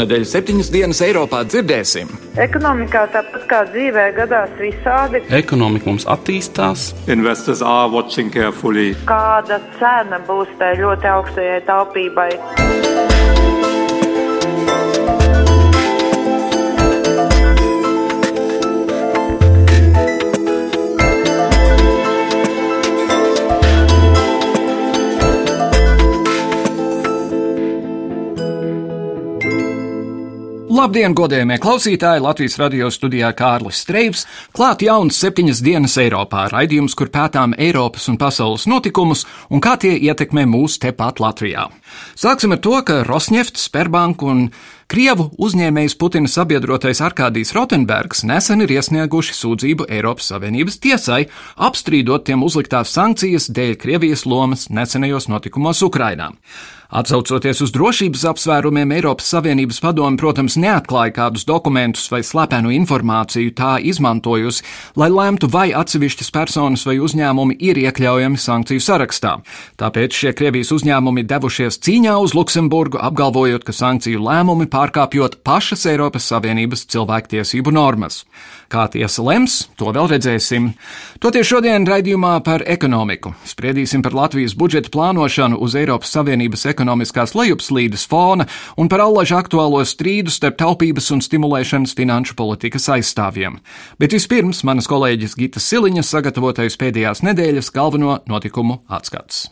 Šonadēļ 0.00 0.22
septiņas 0.24 0.68
dienas 0.72 1.00
Eiropā 1.04 1.42
dzirdēsim. 1.44 2.08
Ekonomikā 2.40 3.02
tāpat 3.12 3.42
kā 3.50 3.58
dzīvē 3.68 4.06
gadās 4.16 4.54
visādi. 4.56 5.20
Ekonomika 5.28 5.90
mums 5.90 6.08
attīstās. 6.08 6.86
Kāda 9.04 9.60
cena 9.76 10.22
būs 10.24 10.56
tai 10.56 10.72
ļoti 10.80 11.12
augstajai 11.18 11.60
taupībai? 11.68 12.30
Labdien, 30.80 31.12
godējumie 31.12 31.58
klausītāji! 31.60 32.22
Latvijas 32.24 32.54
radio 32.56 32.86
studijā 32.88 33.28
Kārlis 33.36 33.82
Streips. 33.82 34.22
Klāt 34.56 34.80
jauns 34.80 35.18
septiņas 35.20 35.58
dienas 35.60 35.98
Eiropā 36.00 36.46
raidījums, 36.48 36.94
kur 36.96 37.10
pētām 37.12 37.52
Eiropas 37.60 38.08
un 38.08 38.16
pasaules 38.16 38.64
notikumus 38.70 39.26
un 39.52 39.60
kā 39.60 39.74
tie 39.82 39.92
ietekmē 40.08 40.46
mūs 40.48 40.78
tepat 40.80 41.20
Latvijā. 41.20 41.66
Sāksim 42.16 42.56
ar 42.56 42.62
to, 42.64 42.78
ka 42.80 43.02
Rosneft, 43.04 43.60
Sperbank 43.60 44.24
un 44.24 44.46
Krievu 44.90 45.28
uzņēmējs 45.38 45.94
Putina 46.00 46.26
sabiedrotais 46.26 46.98
Arkādijs 47.06 47.52
Rotenbergs 47.54 48.24
nesen 48.26 48.64
ir 48.64 48.72
iesnieguši 48.74 49.36
sūdzību 49.38 49.86
Eiropas 49.86 50.32
Savienības 50.32 50.80
tiesai, 50.82 51.20
apstrīdot 51.68 52.26
tiem 52.26 52.42
uzliktās 52.42 52.90
sankcijas 52.96 53.46
dēļ 53.54 53.76
Krievijas 53.78 54.26
lomas 54.26 54.66
nesenajos 54.74 55.30
notikumos 55.30 55.84
Ukrainā. 55.86 56.32
Atcaucoties 56.90 57.60
uz 57.62 57.70
drošības 57.70 58.24
apsvērumiem, 58.32 58.90
Eiropas 58.96 59.28
Savienības 59.30 59.76
padome, 59.78 60.18
protams, 60.18 60.56
neatklāja 60.58 61.12
kādus 61.14 61.44
dokumentus 61.46 62.08
vai 62.10 62.18
slepenu 62.26 62.72
informāciju 62.74 63.52
tā 63.54 63.76
izmantojusi, 63.86 64.64
lai 64.98 65.06
lemtu, 65.14 65.46
vai 65.46 65.68
atsevišķas 65.70 66.32
personas 66.34 66.82
vai 66.88 66.96
uzņēmumi 66.98 67.60
ir 67.62 67.78
iekļaujami 67.84 68.42
sankciju 68.42 68.82
sarakstā. 68.82 69.36
Tāpēc 69.78 70.18
šie 70.18 70.32
Krievijas 70.34 70.74
uzņēmumi 70.74 71.22
devušies 71.30 71.78
cīņā 71.78 72.16
uz 72.24 72.34
Luksemburgu, 72.34 72.98
apgalvojot, 72.98 73.62
ka 73.62 73.76
sankciju 73.76 74.24
lēmumi 74.26 74.66
pārkāpjot 74.80 75.40
pašas 75.44 75.84
Eiropas 75.90 76.24
Savienības 76.30 76.86
cilvēktiesību 76.88 77.72
normas. 77.74 78.22
Kā 78.70 78.86
tiesa 78.88 79.24
lems, 79.26 79.64
to 79.76 79.90
vēl 79.92 80.08
redzēsim. 80.12 80.70
Toties 81.20 81.48
šodien 81.50 81.84
raidījumā 81.88 82.36
par 82.46 82.64
ekonomiku. 82.70 83.34
Spriedīsim 83.44 84.04
par 84.06 84.14
Latvijas 84.16 84.54
budžeta 84.56 84.92
plānošanu 84.94 85.58
uz 85.60 85.76
Eiropas 85.76 86.14
Savienības 86.14 86.64
ekonomiskās 86.70 87.34
lejupslīdes 87.36 88.06
fona 88.08 88.46
un 88.80 88.88
par 88.88 89.04
allaž 89.04 89.34
aktuālo 89.36 89.82
strīdu 89.84 90.32
starp 90.32 90.60
taupības 90.62 91.10
un 91.16 91.24
stimulēšanas 91.26 91.96
finanšu 91.98 92.38
politikas 92.38 92.88
aizstāvjiem. 92.96 93.60
Bet 94.00 94.16
vispirms 94.16 94.64
manas 94.64 94.88
kolēģis 94.90 95.36
Gita 95.40 95.60
Siliņas 95.60 96.16
sagatavotais 96.16 96.80
pēdējās 96.80 97.26
nedēļas 97.26 97.74
galveno 97.74 98.20
notikumu 98.30 98.84
atskats. 98.88 99.48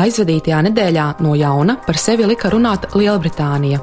Aizvadītajā 0.00 0.60
nedēļā 0.68 1.06
no 1.24 1.34
jauna 1.36 1.76
par 1.84 1.98
sevi 2.00 2.26
lika 2.28 2.50
runāt 2.52 2.86
Lielbritānija. 2.96 3.80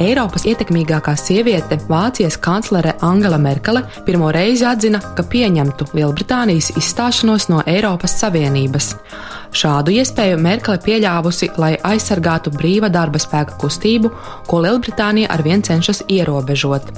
Eiropas 0.00 0.46
ietekmīgākā 0.48 1.14
sieviete, 1.18 1.80
Vācijas 1.90 2.38
kanclere 2.40 2.94
Angela 3.04 3.38
Merkele, 3.42 3.82
pirmo 4.06 4.30
reizi 4.34 4.64
atzina, 4.68 5.02
ka 5.16 5.26
pieņemtu 5.28 5.90
Lielbritānijas 5.98 6.72
izstāšanos 6.78 7.50
no 7.52 7.60
Eiropas 7.66 8.16
Savienības. 8.22 8.94
Šādu 9.48 9.92
iespēju 9.96 10.36
Merkele 10.42 10.78
pieļāvusi, 10.84 11.48
lai 11.60 11.72
aizsargātu 11.86 12.52
brīva 12.52 12.90
darba 12.92 13.20
spēka 13.22 13.56
kustību, 13.60 14.10
ko 14.48 14.60
Lielbritānija 14.64 15.30
arvien 15.32 15.62
cenšas 15.64 16.02
ierobežot. 16.12 16.90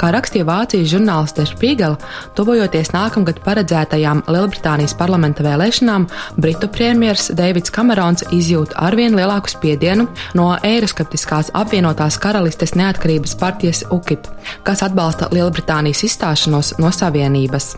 Kā 0.00 0.10
rakstīja 0.14 0.46
Vācijas 0.48 0.88
žurnāliste 0.94 1.44
Spiegel, 1.50 1.98
tuvojoties 2.38 2.94
nākamgad 2.94 3.42
paredzētajām 3.44 4.22
Lielbritānijas 4.28 4.96
parlamenta 4.98 5.44
vēlēšanām, 5.44 6.06
Britu 6.40 6.70
premjerministrs 6.72 7.34
Deivids 7.38 7.72
Kamerons 7.74 8.24
izjūt 8.32 8.72
arvien 8.80 9.16
lielāku 9.18 9.52
spiedienu 9.52 10.08
no 10.38 10.50
eiroskeptiskās 10.64 11.52
apvienotās 11.58 12.16
karalistes 12.22 12.72
neatkarības 12.78 13.36
partijas 13.40 13.84
UKIP, 13.92 14.30
kas 14.64 14.84
atbalsta 14.86 15.28
Lielbritānijas 15.34 16.06
izstāšanos 16.08 16.78
no 16.80 16.92
Savienības. 16.94 17.74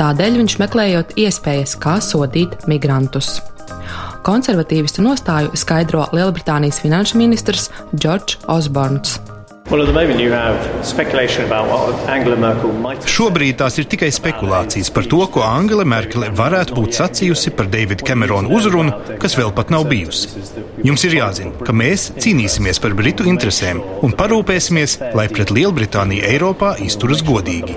Tādēļ 0.00 0.42
viņš 0.42 0.58
meklējot 0.64 1.14
iespējas, 1.20 1.78
kā 1.78 1.98
sodīt 2.04 2.58
migrantus. 2.70 3.38
Konservatīvistu 4.26 5.04
nostāju 5.04 5.56
skaidro 5.58 6.06
Lielbritānijas 6.12 6.82
finanšu 6.84 7.18
ministrs 7.20 7.70
Džordžs 7.94 8.40
Osborns. 8.48 9.18
Šobrīd 13.08 13.58
tās 13.60 13.74
ir 13.76 13.88
tikai 13.92 14.08
spekulācijas 14.16 14.88
par 14.94 15.08
to, 15.12 15.18
ko 15.34 15.42
Angela 15.44 15.84
Merkele 15.84 16.30
varētu 16.32 16.76
būt 16.78 16.96
sacījusi 16.96 17.52
par 17.56 17.68
Davida 17.68 18.06
Camerona 18.08 18.48
uzrunu, 18.48 18.94
kas 19.20 19.36
vēl 19.36 19.52
pat 19.56 19.68
nav 19.74 19.84
bijusi. 19.90 20.40
Jums 20.88 21.04
ir 21.04 21.18
jāzina, 21.18 21.52
ka 21.60 21.72
mēs 21.76 22.08
cīnīsimies 22.16 22.80
par 22.80 22.96
Britu 22.96 23.28
interesēm 23.28 23.82
un 24.06 24.16
parūpēsimies, 24.16 24.96
lai 25.18 25.26
pret 25.34 25.52
Lielbritāniju 25.52 26.24
Eiropā 26.30 26.70
izturas 26.88 27.20
godīgi. 27.26 27.76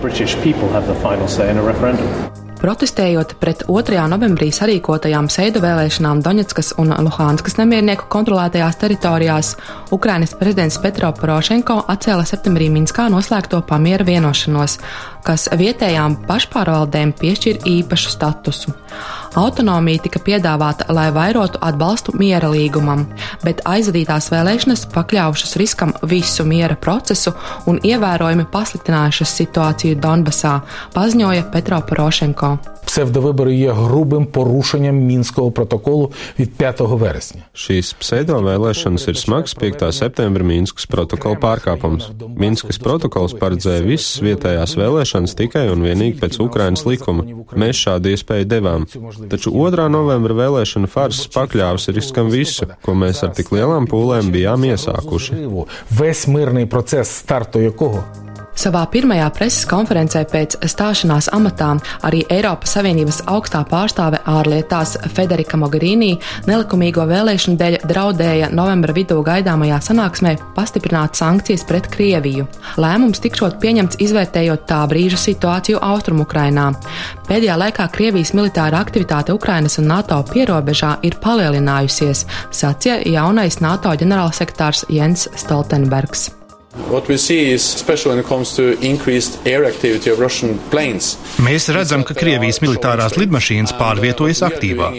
Protestējot 2.61 3.31
pret 3.41 3.63
2. 3.65 3.95
novembrī 4.05 4.51
sarīkotajām 4.53 5.31
seidu 5.33 5.63
vēlēšanām 5.63 6.19
Doņetskas 6.21 6.75
un 6.77 6.91
Luhānskas 7.07 7.55
nemiernieku 7.57 8.05
kontrolētajās 8.13 8.77
teritorijās, 8.83 9.49
Ukrainas 9.97 10.35
prezidents 10.37 10.77
Petro 10.83 11.09
Porošenko 11.17 11.79
atcēla 11.89 12.21
septembrī 12.29 12.67
Minskā 12.69 13.07
noslēgto 13.09 13.63
pamiera 13.65 14.05
vienošanos, 14.05 14.77
kas 15.26 15.48
vietējām 15.58 16.20
pašpārvaldēm 16.28 17.12
piešķir 17.18 17.64
īpašu 17.66 18.12
statusu. 18.14 18.74
Autonomija 19.36 20.00
tika 20.06 20.20
piedāvāta, 20.24 20.86
lai 20.96 21.10
vairotu 21.12 21.60
atbalstu 21.60 22.14
miera 22.16 22.48
līgumam, 22.48 23.04
bet 23.44 23.60
aizvadītās 23.68 24.30
vēlēšanas 24.32 24.86
pakļāvušas 24.94 25.58
riskam 25.60 25.92
visu 26.08 26.46
miera 26.48 26.78
procesu 26.78 27.34
un 27.68 27.82
ievērojami 27.84 28.48
pasliktinājušas 28.54 29.36
situāciju 29.42 30.00
Donbasā, 30.00 30.60
paziņoja 30.96 31.50
Petro 31.52 31.82
Porošenko. 31.84 32.56
Псевдовибори 32.86 33.54
є 33.54 33.72
грубим 33.72 34.26
порушенням 34.26 34.96
мінського 34.96 35.50
протоколу 35.52 36.12
від 36.38 36.54
5 36.56 36.80
вересня. 36.80 37.42
Šīs 37.54 37.94
pseidovēlēšanas 37.98 39.08
ir 39.10 39.16
smags 39.18 39.54
5. 39.58 39.92
septembra 39.92 40.44
Minskas 40.44 40.86
protokola 40.86 41.34
pārkāpums. 41.34 42.06
Minskas 42.36 42.78
protokols 42.78 43.34
paredzēja 43.34 43.82
visas 43.82 44.22
vietējās 44.22 44.76
vēlēšanas 44.78 45.09
tikai 45.38 45.66
un 45.72 45.84
vienīgi 45.86 46.20
pēc 46.20 46.38
Ukrainas 46.44 46.84
likuma. 46.88 47.24
Mēs 47.56 47.80
šādu 47.86 48.12
iespēju 48.14 48.48
devām. 48.50 48.86
Taču 49.30 49.52
2. 49.54 49.88
novembra 49.92 50.36
vēlēšana 50.42 50.90
farsa 50.90 51.30
pakļāvusi 51.34 51.96
riskam 51.96 52.30
visu, 52.32 52.68
ko 52.84 52.94
mēs 52.98 53.24
ar 53.26 53.34
tik 53.36 53.52
lielām 53.54 53.88
pūlēm 53.90 54.32
bijām 54.34 54.68
iesākuši. 54.70 55.42
Весь 55.90 56.26
мирний 56.26 56.66
процес 56.66 57.10
старту 57.10 57.60
якого 57.60 58.04
Savā 58.57 58.81
pirmajā 58.91 59.29
preses 59.33 59.63
konferencē 59.69 60.21
pēc 60.29 60.57
stāšanās 60.69 61.29
amatā 61.33 61.69
arī 62.07 62.21
Eiropas 62.33 62.73
Savienības 62.75 63.21
augstā 63.31 63.61
pārstāve 63.67 64.19
ārlietās 64.27 64.97
Federika 65.15 65.57
Mogherini 65.57 66.17
nelikumīgo 66.49 67.05
vēlēšanu 67.07 67.57
dēļ 67.61 67.77
draudēja 67.87 68.49
novembra 68.53 68.95
vidū 68.97 69.21
gaidāmajā 69.25 69.79
sanāksmē 69.87 70.35
pastiprināt 70.57 71.15
sankcijas 71.19 71.63
pret 71.69 71.87
Krieviju. 71.93 72.47
Lēmums 72.81 73.23
tikšot 73.23 73.55
pieņemts 73.63 74.01
izvērtējot 74.03 74.67
tā 74.67 74.81
brīža 74.91 75.21
situāciju 75.21 75.79
Austrumukrainā. 75.87 76.67
Pēdējā 77.29 77.55
laikā 77.63 77.87
Krievijas 77.95 78.33
militāra 78.37 78.83
aktivitāte 78.83 79.33
Ukrainas 79.37 79.79
un 79.79 79.87
NATO 79.93 80.19
pierobežā 80.27 80.97
ir 81.07 81.17
palielinājusies, 81.23 82.27
sacīja 82.51 82.99
jaunais 83.15 83.61
NATO 83.63 83.95
ģenerālsekretārs 83.95 84.85
Jens 84.91 85.29
Stoltenbergs. 85.39 86.40
Is, 86.71 87.65
Mēs 91.43 91.65
redzam, 91.75 92.05
ka 92.07 92.15
Krievijas 92.15 92.61
militārās 92.63 93.17
lidmašīnas 93.19 93.73
pārvietojas 93.75 94.39
aktīvāk. 94.47 94.95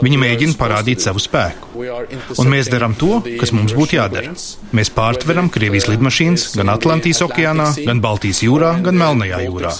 Viņi 0.00 0.20
mēģina 0.22 0.56
parādīt 0.56 1.04
savu 1.04 1.20
spēku. 1.20 1.84
Un 2.40 2.48
mēs 2.48 2.70
darām 2.72 2.96
to, 2.96 3.18
kas 3.42 3.52
mums 3.52 3.76
būtu 3.76 3.98
jādara. 3.98 4.32
Mēs 4.72 4.92
pārtveram 4.96 5.52
Krievijas 5.52 5.90
lidmašīnas 5.92 6.46
gan 6.56 6.72
Atlantijas 6.72 7.20
okeānā, 7.28 7.68
gan 7.84 8.00
Baltijas 8.00 8.40
jūrā, 8.46 8.78
gan 8.80 8.96
Melnajā 8.96 9.42
jūrā. 9.44 9.74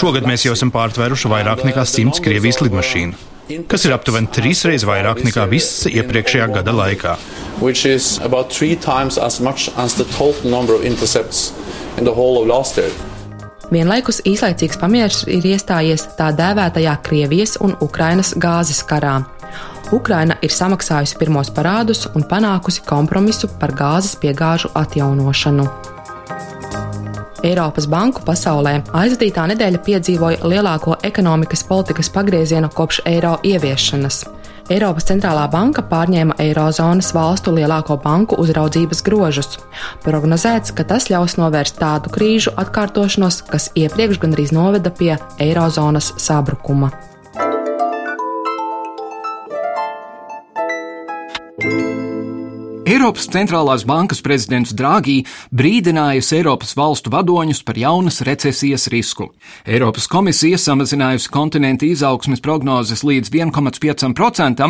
Šogad 0.00 0.24
mēs 0.24 0.48
jau 0.48 0.56
esam 0.56 0.72
pārtvēruši 0.72 1.34
vairāk 1.36 1.66
nekā 1.68 1.84
simts 1.84 2.24
Krievijas 2.24 2.64
lidmašīnu. 2.64 3.28
Kas 3.68 3.86
ir 3.86 3.94
aptuveni 3.96 4.30
trīsreiz 4.32 4.86
vairāk 4.88 5.22
nekā 5.26 5.48
viss 5.50 5.86
iepriekšējā 5.90 6.50
gada 6.58 6.72
laikā. 6.72 7.16
which 7.62 7.86
is 7.86 8.18
about 8.18 8.52
three 8.52 8.76
times 8.76 9.18
as 9.18 9.40
much 9.40 9.70
as 9.76 9.94
the 9.94 10.04
total 10.04 10.50
number 10.50 10.74
of 10.74 10.84
intercepts 10.84 11.52
in 11.98 12.04
the 12.04 12.14
whole 12.14 12.42
of 12.42 12.48
last 12.48 12.76
year. 12.76 12.90
Vienlaikus 13.72 14.20
īslaicīgs 14.28 14.76
pamiers 14.76 15.22
ir 15.32 15.46
iestājies 15.48 16.04
tā 16.18 16.28
dēvētajā 16.36 16.96
Krievijas 17.06 17.56
un 17.64 17.72
Ukrainas 17.80 18.34
gāzes 18.36 18.82
karā. 18.84 19.22
Ukraina 19.92 20.36
ir 20.44 20.52
samaksājusi 20.52 21.16
pirmos 21.20 21.52
parādus 21.52 22.04
un 22.12 22.26
panākusi 22.28 22.84
kompromisu 22.84 23.48
par 23.60 23.72
gāzes 23.76 24.18
piegāžu 24.20 24.72
atjaunošanu. 24.76 25.91
Eiropas 27.42 27.88
banku 27.90 28.22
pasaulē 28.22 28.76
aizvadītā 28.94 29.48
nedēļa 29.50 29.80
piedzīvoja 29.82 30.46
lielāko 30.46 30.94
ekonomikas 31.02 31.64
politikas 31.66 32.10
pagriezienu 32.14 32.70
kopš 32.70 33.00
eiro 33.10 33.32
ieviešanas. 33.42 34.20
Eiropas 34.70 35.08
centrālā 35.08 35.48
banka 35.50 35.82
pārņēma 35.90 36.36
Eirozonas 36.40 37.10
valstu 37.16 37.50
lielāko 37.56 37.96
banku 38.04 38.38
uzraudzības 38.38 39.02
grožus. 39.02 39.58
Prognozēts, 40.06 40.70
ka 40.70 40.86
tas 40.86 41.10
ļaus 41.10 41.34
novērst 41.40 41.80
tādu 41.82 42.12
krīžu 42.14 42.54
atkārtošanos, 42.62 43.42
kas 43.50 43.72
iepriekš 43.74 44.22
gandrīz 44.22 44.54
noveda 44.54 44.94
pie 44.94 45.16
Eirozonas 45.42 46.14
sabrukuma. 46.22 46.92
Eiropas 52.92 53.24
centrālās 53.32 53.86
bankas 53.88 54.18
prezidents 54.20 54.74
Draghi 54.76 55.22
brīdinājusi 55.56 56.34
Eiropas 56.42 56.74
valstu 56.76 57.12
vadoņus 57.14 57.62
par 57.64 57.78
jaunas 57.80 58.20
recesijas 58.26 58.84
risku. 58.92 59.30
Eiropas 59.64 60.04
komisija 60.12 60.58
samazinājusi 60.60 61.30
kontinenta 61.32 61.88
izaugsmes 61.88 62.44
prognozes 62.44 63.00
līdz 63.08 63.32
1,5%, 63.32 64.68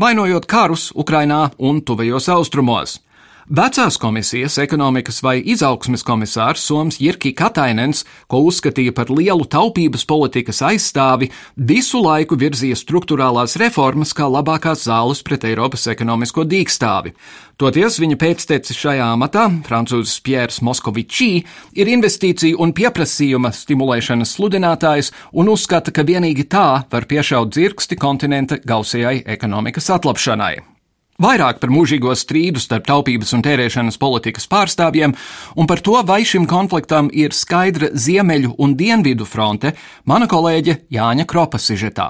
vainojot 0.00 0.48
karus 0.48 0.86
Ukrainā 0.96 1.42
un 1.58 1.82
Tuvajos 1.84 2.30
austrumos. 2.38 3.02
Vecās 3.48 3.96
komisijas 3.96 4.58
ekonomikas 4.60 5.22
vai 5.24 5.38
izaugsmes 5.40 6.02
komisārs 6.04 6.60
Soms 6.68 6.98
Jirki 7.00 7.30
Katainens, 7.32 8.02
ko 8.28 8.42
uzskatīja 8.44 8.92
par 8.92 9.08
lielu 9.08 9.46
taupības 9.48 10.04
politikas 10.04 10.60
aizstāvi, 10.68 11.30
visu 11.56 12.02
laiku 12.04 12.36
virzīja 12.36 12.76
struktūrālās 12.76 13.56
reformas 13.56 14.12
kā 14.12 14.28
labākās 14.28 14.84
zāles 14.84 15.24
pret 15.24 15.48
Eiropas 15.48 15.88
ekonomisko 15.88 16.44
dīkstāvi. 16.44 17.16
Toties 17.56 17.96
viņa 18.04 18.20
pēctecis 18.20 18.84
šajā 18.84 19.08
amatā, 19.16 19.48
francūzis 19.64 20.20
Piers 20.20 20.60
Moskovičī, 20.60 21.32
ir 21.72 21.96
investīciju 21.96 22.60
un 22.60 22.76
pieprasījuma 22.76 23.56
stimulēšanas 23.56 24.36
sludinātājs 24.36 25.14
un 25.32 25.48
uzskata, 25.56 25.88
ka 25.88 26.04
vienīgi 26.04 26.50
tā 26.52 26.82
var 26.92 27.08
piešaut 27.08 27.56
dzirksti 27.56 27.96
kontinenta 27.96 28.60
gausajai 28.60 29.22
ekonomikas 29.24 29.88
atlapšanai. 29.96 30.77
Vairāk 31.18 31.56
par 31.58 31.72
mūžīgo 31.74 32.12
strīdu 32.14 32.60
starp 32.62 32.84
taupības 32.86 33.32
un 33.34 33.40
tērēšanas 33.42 33.96
politikas 33.98 34.44
pārstāvjiem 34.46 35.16
un 35.58 35.66
par 35.66 35.82
to, 35.82 35.96
vai 36.06 36.20
šim 36.22 36.46
konfliktam 36.46 37.08
ir 37.10 37.34
skaidra 37.34 37.88
ziemeļu 37.90 38.52
un 38.62 38.76
dienvidu 38.78 39.26
fronte, 39.26 39.74
mana 40.06 40.30
kolēģe 40.30 40.84
Jāņa 40.94 41.26
Kropa 41.26 41.58
sižetā. 41.58 42.06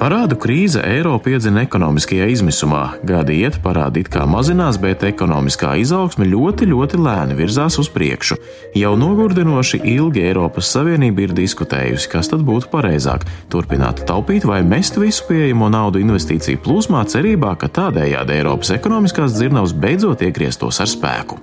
Parādu 0.00 0.38
krīze 0.40 0.80
Eiropu 0.80 1.34
iedzina 1.34 1.60
ekonomiskajā 1.66 2.24
izmisumā. 2.32 2.94
Gadi 3.04 3.34
iet, 3.42 3.58
parādi 3.60 4.00
it 4.00 4.08
kā 4.08 4.22
mazinās, 4.24 4.78
bet 4.80 5.02
ekonomiskā 5.04 5.74
izaugsme 5.82 6.24
ļoti, 6.24 6.70
ļoti 6.70 7.00
lēni 7.04 7.36
virzās 7.36 7.76
uz 7.82 7.90
priekšu. 7.92 8.38
Jau 8.80 8.94
nogurdinoši 8.96 9.82
ilgi 9.92 10.22
Eiropas 10.30 10.70
Savienība 10.72 11.26
ir 11.26 11.34
diskutējusi, 11.36 12.08
kas 12.14 12.32
tad 12.32 12.46
būtu 12.48 12.70
pareizāk- 12.72 13.28
turpināt 13.52 14.06
taupīt 14.08 14.46
vai 14.48 14.62
mest 14.62 14.96
visu 14.96 15.26
pieejamo 15.28 15.68
naudu 15.68 16.00
investīciju 16.00 16.62
plūsmā, 16.64 17.04
cerībā, 17.04 17.52
ka 17.58 17.68
tādējādi 17.68 18.40
Eiropas 18.40 18.72
ekonomiskās 18.72 19.36
dzirnavas 19.36 19.76
beidzot 19.76 20.24
iegrieztos 20.24 20.80
ar 20.80 20.88
spēku. 20.88 21.36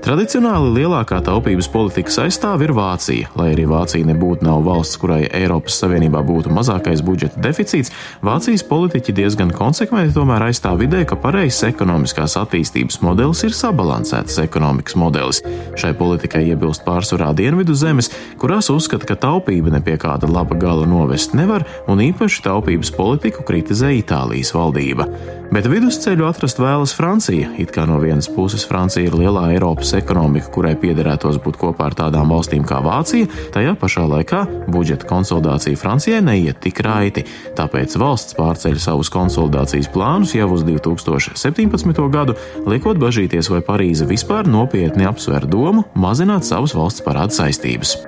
Tradicionāli 0.00 0.70
lielākā 0.78 1.18
taupības 1.20 1.66
politikas 1.68 2.14
aizstāve 2.22 2.64
ir 2.64 2.70
Vācija. 2.72 3.28
Lai 3.36 3.50
arī 3.52 3.66
Vācija 3.68 4.06
nebūtu 4.08 4.46
nav 4.46 4.62
valsts, 4.64 4.96
kurai 4.96 5.26
Eiropas 5.28 5.76
Savienībā 5.82 6.22
būtu 6.24 6.48
mazākais 6.56 7.02
budžeta 7.04 7.36
deficīts, 7.44 7.92
Vācijas 8.24 8.64
politiķi 8.64 9.12
diezgan 9.18 9.52
konsekventi 9.52 10.14
tomēr 10.16 10.46
aizstāv 10.46 10.80
ideju, 10.86 11.10
ka 11.10 11.18
pareizs 11.20 11.60
ekonomiskās 11.68 12.38
attīstības 12.40 13.02
modelis 13.04 13.44
ir 13.44 13.52
sabalansēts 13.58 14.40
ekonomikas 14.40 14.96
modelis. 14.96 15.42
Šai 15.76 15.92
politikai 15.98 16.46
iebilst 16.48 16.86
pārsvarā 16.88 17.34
dienvidu 17.36 17.76
zemes, 17.76 18.08
kurās 18.40 18.72
uzskata, 18.72 19.04
ka 19.04 19.18
taupība 19.20 19.74
ne 19.74 19.82
pie 19.84 19.98
kāda 20.00 20.30
laba 20.32 20.56
gala 20.56 20.88
novest 20.88 21.36
nevar, 21.36 21.68
un 21.92 22.00
īpaši 22.06 22.40
taupības 22.48 22.94
politiku 22.96 23.44
kritizē 23.44 23.92
Itālijas 24.00 24.56
valdība. 24.56 25.10
Bet 25.50 25.66
vidusceļu 25.66 26.24
atrast 26.28 26.60
vēlas 26.62 26.92
Francija. 26.94 27.48
It 27.58 27.72
kā 27.74 27.82
no 27.90 27.96
vienas 27.98 28.28
puses 28.30 28.62
Francija 28.70 29.10
ir 29.10 29.16
lielā 29.18 29.48
Eiropas 29.56 29.89
ekonomika, 29.98 30.50
kurai 30.54 30.74
piederētos 30.80 31.40
būt 31.44 31.58
kopā 31.60 31.90
ar 31.90 31.96
tādām 31.98 32.30
valstīm 32.32 32.64
kā 32.68 32.80
Vācija, 32.84 33.28
tajā 33.54 33.74
pašā 33.80 34.06
laikā 34.10 34.44
budžeta 34.70 35.08
konsolidācija 35.10 35.80
Francijai 35.80 36.20
neiet 36.24 36.60
tik 36.64 36.82
raiti. 36.86 37.26
Tāpēc 37.58 37.96
valsts 38.00 38.36
pārceļ 38.38 38.78
savus 38.82 39.12
konsolidācijas 39.12 39.90
plānus 39.94 40.36
jau 40.36 40.50
uz 40.54 40.64
2017. 40.68 42.06
gadu, 42.14 42.38
liekot 42.70 43.00
bažīties, 43.00 43.50
vai 43.52 43.64
Parīze 43.66 44.08
vispār 44.08 44.48
nopietni 44.50 45.08
apsver 45.08 45.48
domu 45.50 45.86
mazināt 45.94 46.48
savus 46.48 46.76
valsts 46.76 47.06
parāda 47.06 47.42
saistības. 47.42 47.98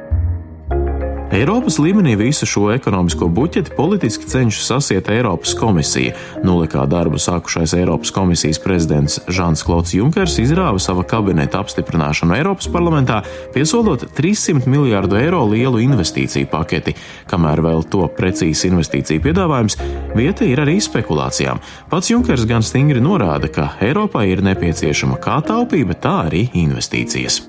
Eiropas 1.32 1.79
līmenī 1.81 2.12
visu 2.20 2.44
šo 2.44 2.67
ekonomisko 2.75 3.25
buķeti 3.32 3.73
politiski 3.73 4.26
cenšas 4.29 4.67
sasiet 4.69 5.06
Eiropas 5.08 5.55
komisija. 5.56 6.12
Nulikā 6.44 6.82
darbu 6.84 7.17
sākušais 7.17 7.73
Eiropas 7.79 8.11
komisijas 8.12 8.58
prezidents 8.61 9.17
Žants 9.32 9.64
Klods 9.64 9.94
Junkers 9.96 10.34
izrāva 10.43 10.76
sava 10.76 11.06
kabineta 11.08 11.62
apstiprināšanu 11.64 12.37
Eiropas 12.37 12.69
parlamentā, 12.75 13.23
piesolot 13.55 14.05
300 14.19 14.69
miljārdu 14.69 15.17
eiro 15.23 15.40
lielu 15.49 15.81
investīciju 15.87 16.50
paketi. 16.52 16.93
Kamēr 17.32 17.64
vēl 17.64 17.81
to 17.88 18.05
precīzi 18.19 18.69
investīciju 18.69 19.25
piedāvājums, 19.25 19.78
vieta 20.12 20.44
ir 20.44 20.61
arī 20.67 20.76
spekulācijām. 20.85 21.64
Pats 21.88 22.12
Junkers 22.12 22.44
gan 22.44 22.61
stingri 22.61 23.00
norāda, 23.00 23.49
ka 23.49 23.70
Eiropai 23.81 24.28
ir 24.35 24.44
nepieciešama 24.44 25.17
kā 25.25 25.40
taupība, 25.49 25.96
tā 25.96 26.19
arī 26.26 26.44
investīcijas. 26.67 27.40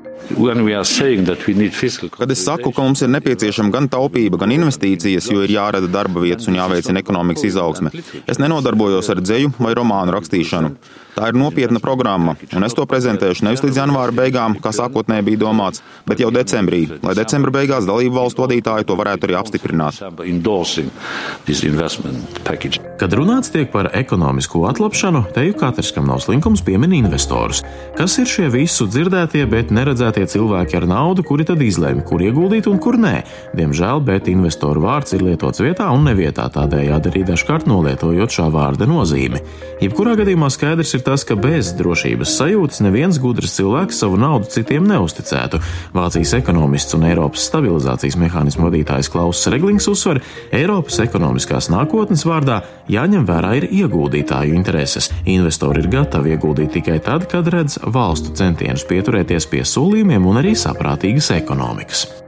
Kad 2.15 2.31
es 2.31 2.43
saku, 2.45 2.71
ka 2.75 2.85
mums 2.85 3.03
ir 3.03 3.11
nepieciešama 3.13 3.73
gan 3.73 3.89
taupība, 3.91 4.39
gan 4.41 4.53
investīcijas, 4.55 5.29
jo 5.31 5.43
ir 5.45 5.53
jārada 5.55 5.89
darba 5.91 6.23
vietas 6.23 6.49
un 6.51 6.59
jāveicina 6.59 7.03
ekonomikas 7.03 7.47
izaugsme, 7.51 7.93
es 8.27 8.41
nenodarbojos 8.41 9.11
ar 9.13 9.23
dzeju 9.23 9.55
vai 9.59 9.73
romānu 9.77 10.15
rakstīšanu. 10.15 10.75
Tā 11.13 11.27
ir 11.29 11.37
nopietna 11.37 11.77
programma, 11.77 12.33
un 12.57 12.65
es 12.65 12.73
to 12.73 12.87
prezentēšu 12.89 13.45
nevis 13.45 13.61
līdz 13.61 13.77
janvāra 13.83 14.15
beigām, 14.17 14.55
kā 14.61 14.71
sākotnēji 14.73 15.27
bija 15.27 15.43
domāts, 15.43 15.83
bet 16.09 16.23
jau 16.23 16.31
decembrī, 16.33 16.87
lai 17.05 17.13
decembra 17.17 17.53
beigās 17.53 17.85
dalību 17.85 18.17
valstu 18.17 18.41
vadītāji 18.41 18.87
to 18.89 18.97
varētu 18.97 19.29
arī 19.29 19.37
apstiprināt. 19.37 19.99
Kad 22.97 23.13
runāts 23.19 23.53
tiek 23.53 23.69
par 23.73 23.91
ekonomisko 23.93 24.63
atlapšanu, 24.71 25.25
teju 25.35 25.53
katrs, 25.59 25.91
kam 25.93 26.09
nav 26.09 26.23
slinkums, 26.25 26.63
piemin 26.65 26.93
investorus. 26.97 27.61
Kas 27.97 28.17
ir 28.21 28.29
šie 28.29 28.49
visu 28.53 28.87
dzirdētie, 28.89 29.45
bet 29.49 29.73
neredzētie 29.75 30.12
cilvēki 30.21 30.77
ar 30.77 30.85
naudu, 30.89 31.23
kuri 31.25 31.45
tad 31.49 31.61
izlēma, 31.65 32.03
kur 32.05 32.21
ieguldīt 32.21 32.69
un 32.69 32.77
kur 32.81 32.99
nē? 33.01 33.23
Diemžēl, 33.57 34.03
bet 34.05 34.29
investoru 34.29 34.83
vārds 34.85 35.15
ir 35.17 35.25
lietots 35.25 35.61
vietā 35.63 35.89
un 35.93 36.05
nevietā, 36.07 36.45
tādējādi 36.53 37.09
arī 37.09 37.23
dažkārt 37.31 37.65
nolietojot 37.69 38.37
šā 38.37 38.47
vārda 38.53 38.87
nozīmi. 38.89 39.41
Jebkurā 39.81 40.13
gadījumā 40.19 40.51
skaidrs 40.53 40.93
ir 40.97 41.03
tas, 41.05 41.25
ka 41.27 41.35
bez 41.39 41.73
drošības 41.79 42.37
sajūtas 42.37 42.83
neviens 42.85 43.19
gudrs 43.21 43.57
cilvēks 43.57 44.03
savu 44.03 44.19
naudu 44.21 44.51
citiem 44.53 44.85
neusticētu. 44.87 45.59
Vācijas 45.95 46.35
ekonomists 46.37 46.95
un 46.97 47.07
Eiropas 47.09 47.47
stabilizācijas 47.49 48.19
mehānismu 48.21 48.69
vadītājs 48.69 49.11
Klauss 49.11 49.49
Reglings 49.51 49.89
uzsver, 49.91 50.21
Eiropas 50.53 51.01
ekonomiskās 51.03 51.71
nākotnes 51.73 52.25
vārdā 52.27 52.61
jāņem 52.91 53.25
vērā 53.27 53.53
ir 53.59 53.67
ieguldītāju 53.71 54.55
intereses. 54.57 55.09
Investori 55.29 55.83
ir 55.83 55.89
gatavi 55.93 56.35
ieguldīt 56.35 56.73
tikai 56.77 56.99
tad, 57.03 57.27
kad 57.31 57.47
redz 57.51 57.79
valstu 57.83 58.33
centienus 58.37 58.85
pieturēties 58.89 59.47
pie 59.51 59.63
solījumiem 59.93 60.23
un 60.25 60.39
arī 60.41 60.55
saprātīgas 60.57 61.29
ekonomikas. 61.35 62.22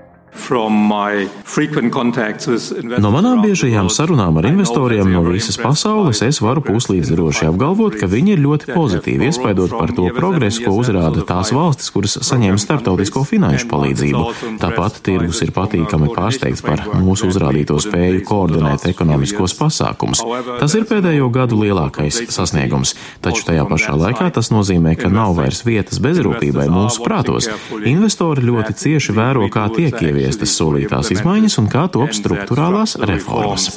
No 3.02 3.10
manām 3.14 3.42
biežajām 3.44 3.88
sarunām 3.94 4.38
ar 4.40 4.48
investoriem 4.50 5.10
no 5.12 5.24
visas 5.26 5.58
pasaules 5.60 6.22
es 6.26 6.42
varu 6.44 6.62
puslīdz 6.66 7.12
droši 7.14 7.48
apgalvot, 7.50 7.96
ka 8.00 8.10
viņi 8.12 8.36
ir 8.36 8.44
ļoti 8.44 8.76
pozitīvi 8.76 9.30
iespaidot 9.30 9.74
par 9.74 9.94
to 9.96 10.10
progresu, 10.16 10.66
ko 10.66 10.76
uzrāda 10.82 11.24
tās 11.28 11.54
valstis, 11.56 11.92
kuras 11.96 12.18
saņem 12.28 12.60
starptautisko 12.62 13.24
finanšu 13.28 13.70
palīdzību. 13.72 14.24
Tāpat 14.62 15.00
tirgus 15.06 15.42
ir 15.46 15.54
patīkami 15.56 16.12
pārsteigts 16.16 16.64
par 16.66 16.84
mūsu 17.00 17.32
uzrādīto 17.32 17.80
spēju 17.82 18.26
koordinēt 18.28 18.88
ekonomiskos 18.92 19.56
pasākumus. 19.60 20.24
Tas 20.60 20.78
ir 20.78 20.88
pēdējo 20.90 21.32
gadu 21.34 21.62
lielākais 21.64 22.22
sasniegums, 22.36 22.96
taču 23.26 23.48
tajā 23.48 23.66
pašā 23.72 23.96
laikā 24.04 24.30
tas 24.36 24.52
nozīmē, 24.54 24.98
ka 25.00 25.12
nav 25.14 25.38
vairs 25.40 25.64
vietas 25.68 26.02
bezrūpībai 26.04 26.68
mūsu 26.74 27.08
prātos. 27.08 27.50
Investori 27.86 28.46
ļoti 28.46 28.78
cieši 28.84 29.16
vēro, 29.16 29.48
kā 29.54 29.68
tiek 29.74 29.96
ieviesti 29.96 30.25
ieviestas 30.26 30.56
solītās 30.58 31.12
izmaiņas 31.14 31.60
un 31.62 31.68
kā 31.72 31.86
top 31.92 32.14
struktūrālās 32.16 32.98
reformas. 33.06 33.70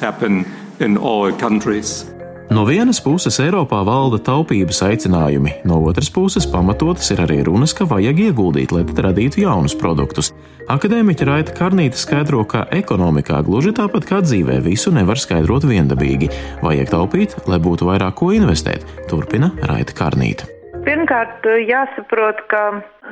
No 2.48 2.62
vienas 2.64 2.96
puses 3.04 3.36
Eiropā 3.44 3.82
valda 3.84 4.16
taupības 4.24 4.78
aicinājumi, 4.86 5.58
no 5.68 5.82
otras 5.84 6.08
puses 6.08 6.46
pamatotas 6.48 7.10
ir 7.12 7.20
arī 7.20 7.42
runas, 7.44 7.74
ka 7.76 7.84
vajag 7.84 8.22
ieguldīt, 8.30 8.72
lai 8.72 8.86
radītu 8.88 9.44
jaunus 9.44 9.76
produktus. 9.76 10.32
Akadēmiķa 10.72 11.28
Raita 11.28 11.56
Karnīte 11.60 12.00
skaidro, 12.00 12.46
ka 12.48 12.64
ekonomikā 12.72 13.44
gluži 13.44 13.76
tāpat 13.76 14.08
kā 14.08 14.24
dzīvē 14.24 14.62
visu 14.64 14.92
nevar 14.96 15.20
skaidrot 15.20 15.68
viendabīgi. 15.68 16.32
Vajag 16.64 16.94
taupīt, 16.96 17.40
lai 17.48 17.60
būtu 17.60 17.92
vairāk 17.92 18.16
ko 18.22 18.32
investēt, 18.36 18.88
turpina 19.12 19.52
Raita 19.60 19.96
Karnīte. 20.00 20.57
Pirmkārt, 20.88 21.44
jāsaprot, 21.68 22.38
ka 22.48 22.62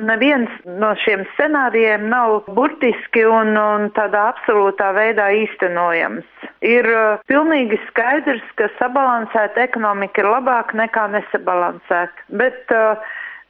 neviens 0.01 0.49
no 0.81 0.95
šiem 1.03 1.21
scenārijiem 1.35 2.07
nav 2.09 2.47
burtiski 2.55 3.21
un, 3.29 3.53
un 3.53 3.91
tādā 3.93 4.23
absolūtā 4.31 4.87
veidā 4.97 5.27
īstenojams. 5.43 6.25
Ir 6.65 6.89
uh, 6.89 7.21
pilnīgi 7.29 7.77
skaidrs, 7.91 8.41
ka 8.57 8.71
sabalansēta 8.79 9.67
ekonomika 9.67 10.23
ir 10.23 10.31
labāka 10.33 10.79
nekā 10.81 11.05
nesabalansēta. 11.19 12.25
Bet 12.41 12.73
uh, 12.73 12.97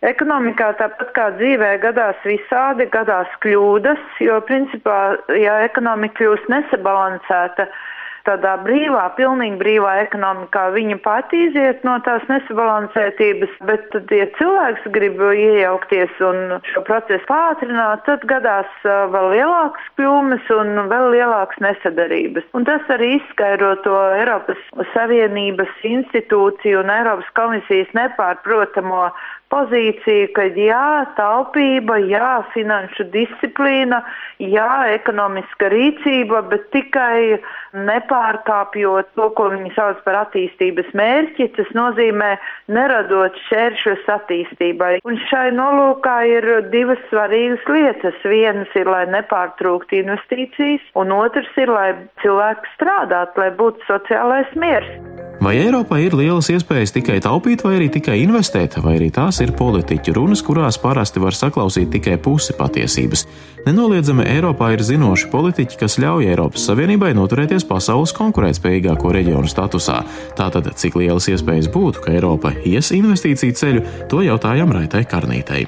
Ekonomikā 0.06 0.76
tāpat 0.78 1.10
kā 1.16 1.24
dzīvē 1.40 1.72
gadās 1.82 2.18
visādi, 2.22 2.86
gadās 2.94 3.32
kļūdas, 3.42 4.04
jo 4.22 4.36
principā, 4.46 5.16
ja 5.34 5.56
ekonomika 5.66 6.20
kļūst 6.20 6.52
nesabalansēta, 6.54 7.66
tādā 8.28 8.56
brīvā, 8.66 9.06
pilnīgi 9.18 9.58
brīvā 9.62 9.94
ekonomikā 10.04 10.68
viņa 10.76 11.00
pati 11.06 11.48
iziet 11.48 11.84
no 11.88 11.96
tās 12.06 12.26
nesabalansētības, 12.32 13.54
bet 13.70 13.88
tad, 13.94 14.12
ja 14.14 14.28
cilvēks 14.38 14.88
grib 14.96 15.22
iejaukties 15.28 16.22
un 16.28 16.58
šo 16.72 16.84
procesu 16.88 17.26
pātrināt, 17.30 18.04
tad 18.08 18.26
gadās 18.30 18.70
vēl 18.84 19.32
lielākas 19.36 19.90
kļūmes 20.00 20.52
un 20.58 20.84
vēl 20.92 21.10
lielākas 21.16 21.64
nesadarības. 21.64 22.48
Un 22.58 22.68
tas 22.68 22.94
arī 22.94 23.16
izskaidro 23.18 23.74
to 23.86 23.96
Eiropas 24.18 24.62
Savienības 24.94 25.74
institūciju 25.88 26.84
un 26.84 26.94
Eiropas 26.94 27.30
komisijas 27.40 27.92
nepārprotamo 27.98 29.08
pozīciju, 29.54 30.30
ka 30.36 30.48
jā, 30.58 31.08
taupība, 31.18 31.98
jā, 32.04 32.32
finanšu 32.54 33.08
disciplīna, 33.14 34.02
jā, 34.44 34.70
ekonomiska 34.98 35.70
rīcība, 35.74 36.44
bet 36.52 36.68
tikai 36.76 37.40
nepārkāpjot 37.88 39.12
to, 39.18 39.30
ko 39.38 39.50
viņi 39.54 39.74
sauc 39.76 40.00
par 40.06 40.20
attīstības 40.24 40.90
mērķi, 40.98 41.50
tas 41.58 41.70
nozīmē 41.78 42.34
neradot 42.74 43.38
šēršļus 43.48 44.08
attīstībai. 44.18 44.94
Un 45.08 45.20
šai 45.30 45.50
nolūkā 45.56 46.18
ir 46.32 46.50
divas 46.74 47.02
svarīgas 47.12 47.68
lietas. 47.72 48.18
Vienas 48.28 48.74
ir, 48.76 48.90
lai 48.92 49.06
nepārtrūktu 49.14 50.02
investīcijas, 50.02 50.84
un 51.00 51.14
otrs 51.16 51.52
ir, 51.62 51.72
lai 51.72 51.94
cilvēki 52.24 52.76
strādātu, 52.76 53.44
lai 53.44 53.54
būtu 53.62 53.88
sociālais 53.88 54.52
miers. 54.60 55.17
Vai 55.38 55.54
Eiropā 55.62 56.00
ir 56.02 56.16
lielas 56.18 56.48
iespējas 56.50 56.96
tikai 56.96 57.20
taupīt, 57.22 57.62
vai 57.62 57.76
arī 57.78 57.92
tikai 57.94 58.16
investēt, 58.24 58.80
vai 58.82 58.96
arī 58.98 59.12
tās 59.14 59.38
ir 59.46 59.54
politiķu 59.58 60.16
runas, 60.18 60.42
kurās 60.42 60.80
parasti 60.82 61.22
var 61.22 61.38
saklausīt 61.38 61.92
tikai 61.94 62.18
pusi 62.18 62.56
patiesības? 62.58 63.28
Nenoliedzami 63.68 64.26
Eiropā 64.34 64.72
ir 64.74 64.82
zinoši 64.88 65.30
politiķi, 65.30 65.78
kas 65.78 66.00
ļauj 66.02 66.32
Eiropas 66.32 66.66
Savienībai 66.72 67.14
noturēties 67.18 67.68
pasaules 67.70 68.16
konkurētspējīgāko 68.18 69.14
reģionu 69.14 69.52
statusā. 69.52 70.02
Tātad, 70.40 70.74
cik 70.74 70.98
lielas 70.98 71.30
iespējas 71.30 71.70
būtu, 71.70 72.08
ka 72.08 72.18
Eiropa 72.18 72.56
ies 72.66 72.90
investīciju 72.98 73.62
ceļu, 73.62 73.90
to 74.10 74.26
jautājām 74.26 74.74
Raitai 74.74 75.06
Karnītei. 75.06 75.68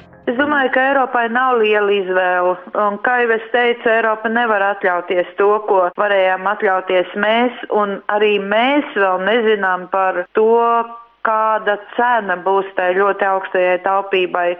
Domāju, 0.60 0.74
ka 0.76 0.82
Eiropai 0.90 1.28
nav 1.32 1.54
liela 1.62 1.92
izvēle. 1.96 2.56
Un, 2.76 2.98
kā 3.00 3.14
jau 3.22 3.30
es 3.32 3.44
teicu, 3.54 3.88
Eiropa 3.88 4.28
nevar 4.28 4.60
atļauties 4.74 5.30
to, 5.38 5.48
ko 5.70 5.86
varējām 5.96 6.50
atļauties 6.52 7.14
mēs, 7.16 7.62
un 7.72 8.02
arī 8.12 8.34
mēs 8.44 8.84
vēl 8.92 9.24
nezinām 9.24 9.86
par 9.88 10.26
to, 10.36 10.84
kāda 11.24 11.78
cena 11.96 12.36
būs 12.44 12.68
tai 12.76 12.90
ļoti 12.98 13.28
augstajai 13.30 13.80
taupībai. 13.88 14.58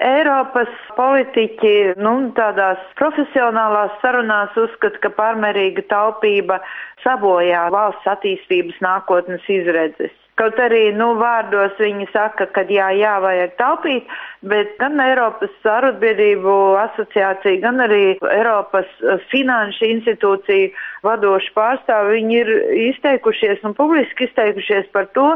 Eiropas 0.00 0.72
politiķi 0.96 2.00
nu, 2.00 2.14
tādās 2.32 2.80
profesionālās 2.96 3.92
sarunās 4.00 4.56
uzskata, 4.56 5.04
ka 5.04 5.12
pārmērīga 5.20 5.84
taupība 5.92 6.62
sabojā 7.04 7.68
valsts 7.76 8.08
attīstības 8.08 8.80
nākotnes 8.80 9.44
izredzes. 9.52 10.16
Kaut 10.42 10.58
arī, 10.58 10.88
nu, 10.98 11.12
vārdos 11.20 11.76
viņi 11.78 12.08
saka, 12.10 12.48
ka 12.50 12.64
jā, 12.66 12.88
jā, 12.98 13.12
vajag 13.22 13.52
taupīt, 13.60 14.08
bet 14.50 14.72
gan 14.80 14.98
Eiropas 14.98 15.52
arotbiedrību 15.70 16.54
asociācija, 16.80 17.60
gan 17.62 17.78
arī 17.84 18.16
Eiropas 18.26 18.88
eh, 19.06 19.22
finanšu 19.30 19.86
institūciju 19.86 20.72
vadoši 21.06 21.52
pārstāvi, 21.54 22.16
viņi 22.16 22.40
ir 22.40 22.50
izteikušies 22.88 23.62
un 23.68 23.76
publiski 23.78 24.26
izteikušies 24.26 24.90
par 24.90 25.06
to, 25.14 25.28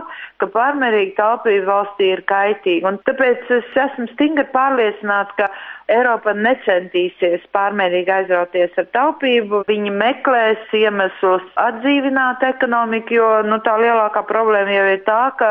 ka 0.42 0.50
pārmērīga 0.50 1.14
taupība 1.20 1.70
valstī 1.70 2.10
ir 2.16 2.24
kaitīga. 2.26 2.90
Un 2.90 2.98
tāpēc 3.06 3.46
es 3.60 3.80
esmu 3.86 4.10
stingri 4.16 4.48
pārliecināta, 4.50 5.38
ka 5.38 5.50
Eiropa 5.92 6.32
necentīsies 6.34 7.44
pārmērīgi 7.54 8.10
aizrauties 8.10 8.74
ar 8.80 8.88
taupību. 8.96 9.62
Viņi 9.68 9.92
meklēs 9.94 10.74
iemeslus 10.74 11.44
atdzīvināt 11.62 12.42
ekonomiku, 12.48 13.14
jo 13.20 13.28
nu, 13.46 13.60
tā 13.62 13.76
lielākā 13.78 14.24
problēma 14.26 14.74
jau 14.74 14.86
ir 14.96 15.04
tā, 15.06 15.20
ka 15.38 15.50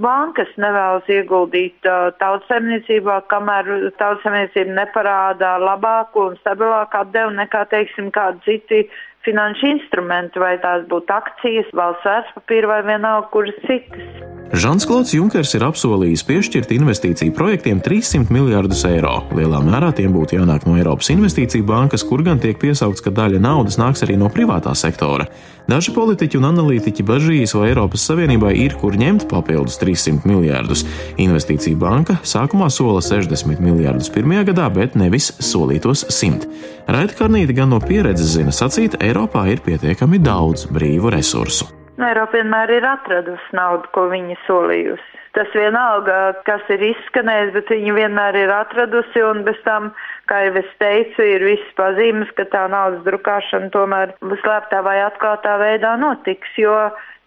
bankas 0.00 0.48
nevēlas 0.56 1.10
ieguldīt 1.12 1.88
uh, 1.90 2.08
tautsemniecībā, 2.22 3.20
kamēr 3.28 3.68
tautsemniecība 4.00 4.78
neparādā 4.80 5.54
labāku 5.60 6.30
un 6.30 6.38
stabilāku 6.40 7.02
atdevu 7.04 7.36
nekā, 7.36 7.66
teiksim, 7.74 8.08
kādi 8.14 8.40
citi 8.48 8.86
finanšu 9.26 9.72
instrumenti, 9.72 10.40
vai 10.42 10.54
tās 10.62 10.86
būtu 10.90 11.16
akcijas, 11.16 11.72
valsts 11.76 12.06
vērtspapīra 12.08 12.70
vai 12.70 12.80
vienalga 12.92 13.30
kuras 13.32 13.58
citas. 13.66 14.32
Žants 14.54 14.84
Klauds 14.86 15.10
Junkers 15.16 15.54
ir 15.56 15.64
apsolījis 15.66 16.22
piešķirt 16.28 16.74
investīciju 16.76 17.32
projektiem 17.34 17.80
300 17.82 18.30
miljārdus 18.30 18.84
eiro. 18.86 19.16
Lielā 19.34 19.58
mērā 19.64 19.88
tiem 19.96 20.12
būtu 20.14 20.36
jānāk 20.36 20.68
no 20.68 20.76
Eiropas 20.78 21.08
Investīciju 21.10 21.64
bankas, 21.66 22.04
kur 22.06 22.22
gan 22.22 22.38
tiek 22.38 22.60
piesaukts, 22.62 23.02
ka 23.02 23.10
daļa 23.10 23.40
naudas 23.42 23.80
nāks 23.80 24.04
arī 24.06 24.18
no 24.20 24.28
privātā 24.30 24.76
sektora. 24.78 25.26
Daži 25.64 25.94
politiķi 25.96 26.36
un 26.36 26.44
analītiķi 26.50 27.04
bažīs, 27.08 27.54
vai 27.56 27.70
Eiropas 27.70 28.02
Savienībai 28.10 28.50
ir 28.60 28.74
kur 28.76 28.98
ņemt 29.00 29.24
papildus 29.30 29.78
300 29.80 30.28
miljārdus. 30.28 30.82
Investīcija 31.24 31.78
banka 31.80 32.18
sākumā 32.20 32.68
sola 32.68 33.00
60 33.00 33.62
miljārdus 33.64 34.12
pirmajā 34.12 34.50
gadā, 34.50 34.66
bet 34.74 34.98
nevis 35.00 35.30
solītos 35.40 36.04
100. 36.12 36.50
Raita 36.84 37.16
Karnīte 37.16 37.56
gan 37.56 37.72
no 37.72 37.80
pieredzes 37.80 38.34
zina 38.36 38.52
sacīt, 38.52 38.98
Eiropā 39.00 39.46
ir 39.54 39.64
pietiekami 39.64 40.20
daudz 40.20 40.68
brīvu 40.68 41.14
resursu. 41.16 41.70
Nu, 41.96 42.10
Eiropa 42.10 42.36
vienmēr 42.42 42.76
ir 42.76 42.84
atradusi 42.90 43.56
naudu, 43.56 43.88
ko 43.96 44.10
viņa 44.12 44.36
solījusi. 44.44 45.13
Tas 45.34 45.50
vienalga, 45.50 46.16
kas 46.46 46.62
ir 46.70 46.82
izskanējis, 46.92 47.48
bet 47.56 47.70
viņa 47.72 47.94
vienmēr 47.96 48.36
ir 48.38 48.52
atradusi, 48.54 49.18
un 49.26 49.42
bez 49.46 49.58
tam, 49.66 49.88
kā 50.30 50.44
jau 50.46 50.52
es 50.60 50.68
teicu, 50.78 51.24
ir 51.26 51.42
viss 51.42 51.72
pazīmes, 51.78 52.30
ka 52.38 52.46
tā 52.52 52.68
naudas 52.70 53.02
drukāšana 53.02 53.72
tomēr 53.74 54.14
slēptā 54.22 54.84
vai 54.86 55.00
atklātā 55.02 55.56
veidā 55.58 55.96
notiks, 55.98 56.54
jo 56.54 56.76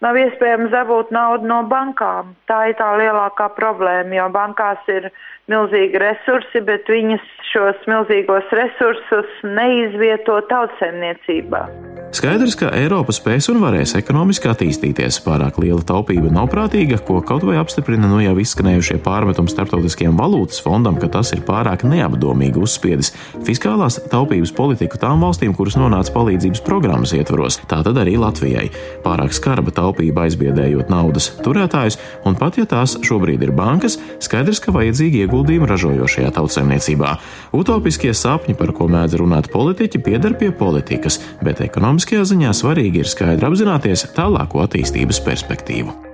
nav 0.00 0.16
iespējams 0.16 0.72
dabūt 0.72 1.12
naudu 1.12 1.50
no 1.52 1.60
bankām. 1.68 2.32
Tā 2.48 2.70
ir 2.70 2.78
tā 2.80 2.94
lielākā 2.96 3.50
problēma, 3.58 4.16
jo 4.16 4.30
bankās 4.32 4.88
ir 4.88 5.10
milzīgi 5.52 6.00
resursi, 6.02 6.62
bet 6.64 6.88
viņas 6.90 7.24
šos 7.52 7.86
milzīgos 7.88 8.50
resursus 8.56 9.38
neizvieto 9.44 10.40
tautsēmniecībā. 10.50 11.62
Skaidrs, 12.08 12.54
ka 12.56 12.70
Eiropa 12.72 13.12
spēs 13.12 13.50
un 13.52 13.58
varēs 13.60 13.92
ekonomiski 13.98 14.48
attīstīties. 14.48 15.18
Pārāk 15.26 15.58
liela 15.60 15.82
taupība 15.84 16.30
nav 16.32 16.46
prātīga, 16.48 16.96
ko 17.04 17.18
kaut 17.20 17.44
vai 17.44 17.58
apstiprina 17.60 18.08
no 18.08 18.22
jau 18.22 18.32
izskanējušie 18.40 18.96
pārmetumi 19.04 19.52
starptautiskajam 19.52 20.16
valūtas 20.16 20.62
fondam, 20.64 20.96
ka 20.96 21.10
tas 21.12 21.34
ir 21.36 21.42
pārāk 21.44 21.84
neapdomīgi 21.84 22.62
uzspiedis 22.64 23.12
fiskālās 23.44 24.00
taupības 24.08 24.54
politiku 24.56 25.00
tām 25.00 25.20
valstīm, 25.26 25.52
kuras 25.56 25.76
nonāca 25.76 26.14
palīdzības 26.16 26.64
programmas 26.64 27.12
ietvaros. 27.12 27.60
Tātad 27.68 28.00
arī 28.00 28.16
Latvijai. 28.20 28.70
Pārāk 29.04 29.36
skarba 29.36 29.76
taupība 29.76 30.24
aizbiedējot 30.24 30.88
naudas 30.88 31.28
turētājus, 31.44 32.00
un 32.24 32.40
pat 32.40 32.56
ja 32.56 32.64
tās 32.72 32.96
šobrīd 33.04 33.44
ir 33.44 33.52
bankas, 33.52 34.00
skaidrs, 34.24 34.64
ka 34.64 34.72
vajadzīgi 34.72 35.26
ieguldījumi 35.38 35.68
ražojošajā 35.70 36.32
tautsēmniecībā. 36.34 37.12
Utopiskie 37.54 38.10
sapņi, 38.14 38.56
par 38.58 38.74
ko 38.74 38.88
mēdz 38.90 39.18
runāt 39.20 39.50
politiķi, 39.52 40.02
pieder 40.02 40.34
pie 40.34 40.50
politikas, 40.50 41.20
bet 41.42 41.62
Ekonomiskajā 41.62 42.26
ziņā 42.26 42.52
svarīgi 42.56 43.04
ir 43.04 43.08
skaidri 43.08 43.46
apzināties 43.46 44.08
tālāko 44.18 44.66
attīstības 44.66 45.22
perspektīvu. 45.22 46.07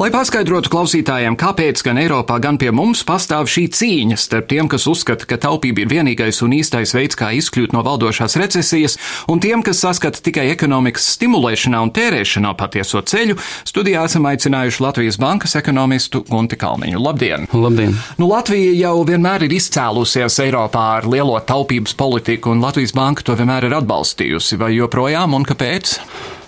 Lai 0.00 0.06
paskaidrotu 0.08 0.70
klausītājiem, 0.72 1.34
kāpēc 1.36 1.82
gan 1.84 1.98
Eiropā, 2.00 2.38
gan 2.40 2.56
pie 2.56 2.70
mums 2.72 3.02
pastāv 3.04 3.44
šī 3.52 3.66
cīņa 3.76 4.16
starp 4.16 4.46
tiem, 4.48 4.70
kas 4.72 4.86
uzskata, 4.88 5.26
ka 5.28 5.36
taupība 5.36 5.82
ir 5.82 5.90
vienīgais 5.90 6.38
un 6.46 6.54
īstais 6.56 6.94
veids, 6.96 7.18
kā 7.20 7.28
izkļūt 7.36 7.74
no 7.76 7.82
valdošās 7.84 8.38
recesijas, 8.40 8.96
un 9.28 9.44
tiem, 9.44 9.60
kas 9.60 9.82
saskata 9.84 10.24
tikai 10.24 10.46
ekonomikas 10.54 11.04
stimulēšanā 11.18 11.82
un 11.84 11.92
tērēšanā 11.92 12.54
patieso 12.56 13.04
ceļu, 13.12 13.36
studijā 13.68 14.06
esam 14.08 14.30
aicinājuši 14.32 14.84
Latvijas 14.86 15.20
bankas 15.20 15.58
ekonomistu 15.60 16.24
Gunti 16.32 16.56
Kalniņu. 16.56 17.04
Labdien! 17.04 17.44
Labdien! 17.52 17.92
Nu, 18.16 18.32
Latvija 18.32 18.72
jau 18.80 18.96
vienmēr 19.04 19.50
ir 19.50 19.58
izcēlusies 19.60 20.40
Eiropā 20.48 20.90
ar 20.96 21.12
lielo 21.12 21.36
taupības 21.44 21.92
politiku, 21.92 22.56
un 22.56 22.64
Latvijas 22.64 22.96
banka 22.96 23.28
to 23.28 23.36
vienmēr 23.36 23.68
ir 23.68 23.76
atbalstījusi. 23.82 24.62
Vai 24.64 24.78
joprojām 24.80 25.36
un 25.36 25.44
kāpēc? 25.44 25.98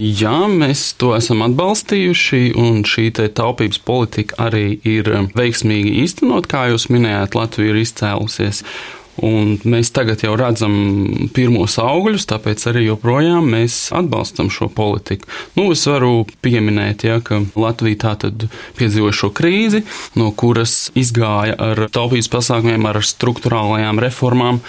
Jā, 0.02 0.48
mēs 0.50 0.96
to 0.98 1.12
esam 1.14 1.44
atbalstījuši, 1.44 2.56
un 2.58 2.80
šī 2.82 3.04
taupības 3.14 3.78
politika 3.86 4.48
arī 4.48 4.80
ir 4.82 5.06
veiksmīgi 5.38 5.92
īstenot, 6.02 6.48
kā 6.50 6.64
jūs 6.72 6.88
minējāt, 6.90 7.36
Latvija 7.38 7.70
ir 7.70 7.78
izcēlusies. 7.84 8.64
Un 9.20 9.58
mēs 9.68 9.90
tagad 9.92 10.22
jau 10.24 10.32
redzam 10.40 10.72
pirmos 11.36 11.74
augļus, 11.82 12.24
tāpēc 12.30 12.62
arī 12.70 12.86
joprojām 12.86 13.50
mēs 13.52 13.90
atbalstam 13.92 14.48
šo 14.52 14.70
politiku. 14.72 15.28
Nu, 15.58 15.66
es 15.74 15.84
varu 15.84 16.24
pieminēt, 16.44 17.04
ja, 17.04 17.18
ka 17.20 17.42
Latvija 17.52 18.00
tātad 18.06 18.46
piedzīvoja 18.78 19.18
šo 19.18 19.28
krīzi, 19.36 19.82
no 20.16 20.30
kuras 20.32 20.88
izgāja 20.96 21.58
ar 21.60 21.84
taupības 21.92 22.30
pasākumiem, 22.32 22.88
ar 22.88 23.02
struktūrālajām 23.04 24.00
reformām, 24.00 24.62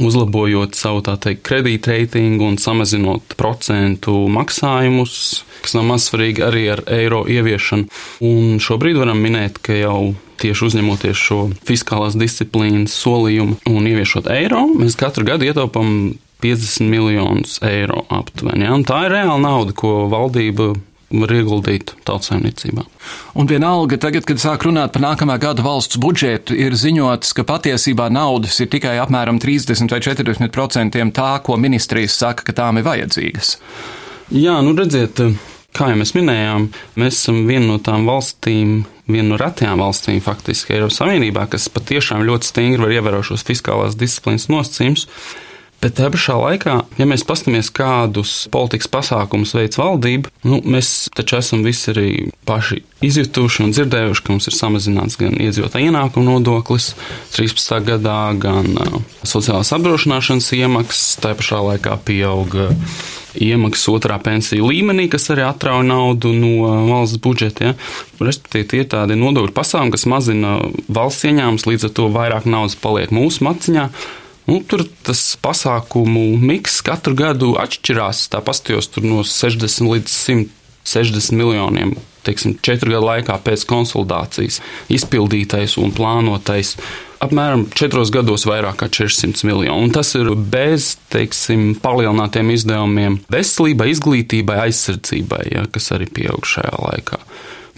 uzlabojot 0.00 0.80
savu 0.80 1.04
teikt 1.04 1.44
kredītreitingu 1.44 2.48
un 2.48 2.56
samazinot 2.60 3.36
procentu 3.36 4.16
maksājumus, 4.32 5.44
kas 5.60 5.76
nav 5.76 5.86
maz 5.92 6.08
svarīgi 6.08 6.48
arī 6.48 6.64
ar 6.72 6.86
eiro 6.88 7.26
ieviešanu. 7.28 7.92
Un 8.24 8.56
šobrīd 8.64 8.96
varam 8.96 9.20
minēt, 9.20 9.60
ka 9.60 9.76
jau 9.76 10.14
tieši 10.40 10.66
uzņemoties 10.70 11.20
šo 11.20 11.40
fiskālās 11.68 12.18
disciplīnas 12.18 12.96
solījumu 13.02 13.60
un 13.70 13.88
ieviešot 13.90 14.30
eiro, 14.32 14.66
mēs 14.74 14.98
katru 15.00 15.26
gadu 15.28 15.48
ietaupām 15.48 16.14
50 16.40 16.88
miljonus 16.88 17.58
eiro 17.66 18.04
aptuveni. 18.08 18.64
Ja? 18.64 18.78
Tā 18.88 19.04
ir 19.06 19.16
reāla 19.18 19.40
nauda, 19.42 19.76
ko 19.76 20.06
valdība 20.12 20.72
var 21.10 21.32
ieguldīt 21.34 21.90
tautsājumniecībā. 22.06 22.84
Un 23.38 23.48
vienalga, 23.50 23.98
tagad, 24.00 24.24
kad 24.28 24.40
sāk 24.42 24.64
runāt 24.66 24.94
par 24.94 25.02
nākamā 25.02 25.36
gada 25.42 25.64
valsts 25.66 25.98
budžetu, 26.00 26.54
ir 26.54 26.76
ziņots, 26.78 27.34
ka 27.34 27.44
patiesībā 27.48 28.06
naudas 28.14 28.60
ir 28.62 28.70
tikai 28.70 28.94
apmēram 29.02 29.40
30 29.42 29.90
vai 29.90 30.00
40 30.06 30.54
procentiem 30.54 31.10
tā, 31.14 31.32
ko 31.42 31.58
ministrijas 31.58 32.18
saka, 32.22 32.46
ka 32.46 32.54
tām 32.62 32.78
ir 32.78 32.86
vajadzīgas. 32.86 33.56
Jā, 34.30 34.60
nu 34.62 34.76
redziet, 34.78 35.18
kā 35.76 35.90
jau 35.90 35.98
mēs 36.00 36.14
minējām, 36.16 36.70
mēs 37.00 37.18
esam 37.20 37.44
viena 37.48 37.66
no 37.72 37.78
tām 37.82 38.08
valstīm, 38.08 38.80
viena 39.10 39.32
no 39.32 39.38
retajām 39.40 39.82
valstīm 39.82 40.20
faktiski 40.24 40.76
Eiropas 40.76 41.00
Savienībā, 41.00 41.46
kas 41.50 41.70
patiešām 41.72 42.24
ļoti 42.26 42.50
stingri 42.50 42.82
var 42.84 42.96
ievērot 42.96 43.30
šos 43.30 43.46
fiskālās 43.46 43.98
disciplīnas 44.00 44.48
nosacījumus. 44.52 45.06
Bet 45.80 45.94
tajā 45.96 46.10
pašā 46.12 46.34
laikā, 46.36 46.74
ja 47.00 47.04
mēs 47.08 47.22
paskatāmies, 47.24 47.70
kādus 47.72 48.34
politikas 48.52 48.90
pasākumus 48.92 49.54
veids 49.56 49.78
valdība, 49.80 50.28
nu, 50.44 50.58
mēs 50.60 51.08
taču 51.16 51.38
esam 51.38 51.62
visi 51.64 51.88
arī 51.94 52.10
paši 52.48 52.82
izjutuši 53.08 53.64
un 53.64 53.72
dzirdējuši, 53.72 54.24
ka 54.26 54.34
mums 54.34 54.50
ir 54.50 54.58
samazināts 54.58 55.16
gan 55.20 55.38
iedzīvotāju 55.40 55.88
ienākumu 55.88 56.34
nodoklis 56.34 56.90
13. 57.32 57.80
gadā, 57.86 58.18
gan 58.42 58.68
uh, 58.76 59.00
sociālās 59.24 59.72
apdrošināšanas 59.78 60.52
iemaksas. 60.58 61.16
Tajā 61.24 61.40
pašā 61.40 61.62
laikā 61.70 61.96
pieauga 62.04 62.68
iemaksas 63.40 63.88
otrā 63.94 64.20
pensiju 64.20 64.68
līmenī, 64.68 65.08
kas 65.08 65.30
arī 65.32 65.48
atrauj 65.48 65.84
naudu 65.88 66.36
no 66.36 66.76
valsts 66.90 67.24
budžeta. 67.24 67.70
Ja? 67.70 67.74
Respektīvi, 68.20 68.68
tie 68.68 68.84
ir 68.84 68.92
tādi 68.92 69.16
nodokļu 69.16 69.56
pasākumi, 69.56 69.96
kas 69.96 70.08
mazina 70.10 70.58
valsts 70.92 71.28
ieņēmumus, 71.30 71.68
līdz 71.72 71.88
ar 71.88 71.96
to 71.96 72.10
vairāk 72.12 72.48
naudas 72.50 72.76
paliek 72.76 73.14
mūsu 73.14 73.48
maciņā. 73.48 73.88
Nu, 74.48 74.60
tur 74.66 74.86
tas 75.06 75.20
pasākumu 75.42 76.24
miks 76.40 76.80
katru 76.86 77.16
gadu 77.18 77.52
atšķirās. 77.60 78.28
Tā 78.32 78.40
pastījos 78.44 78.90
no 79.04 79.24
60 79.26 79.90
līdz 79.90 80.14
160 80.86 81.36
miljoniem 81.38 81.98
teiksim, 82.22 82.56
četru 82.62 82.92
gadu 82.94 83.06
laikā 83.08 83.36
pēc 83.44 83.64
konsolidācijas 83.68 84.60
izpildītais 84.92 85.76
un 85.80 85.92
plānotais 85.96 86.74
apmēram 87.20 87.66
četros 87.76 88.12
gados 88.12 88.46
vairāk 88.48 88.80
kā 88.80 88.88
400 89.00 89.44
miljonu. 89.48 89.84
Un 89.84 89.92
tas 89.94 90.12
ir 90.16 90.32
bez, 90.52 90.94
teiksim, 91.12 91.74
palielinātiem 91.82 92.52
izdevumiem 92.54 93.20
veselībai, 93.32 93.90
izglītībai, 93.94 94.60
aizsardzībai, 94.66 95.44
ja, 95.52 95.66
kas 95.72 95.92
arī 95.96 96.08
pieaug 96.20 96.48
šajā 96.48 96.80
laikā. 96.80 97.20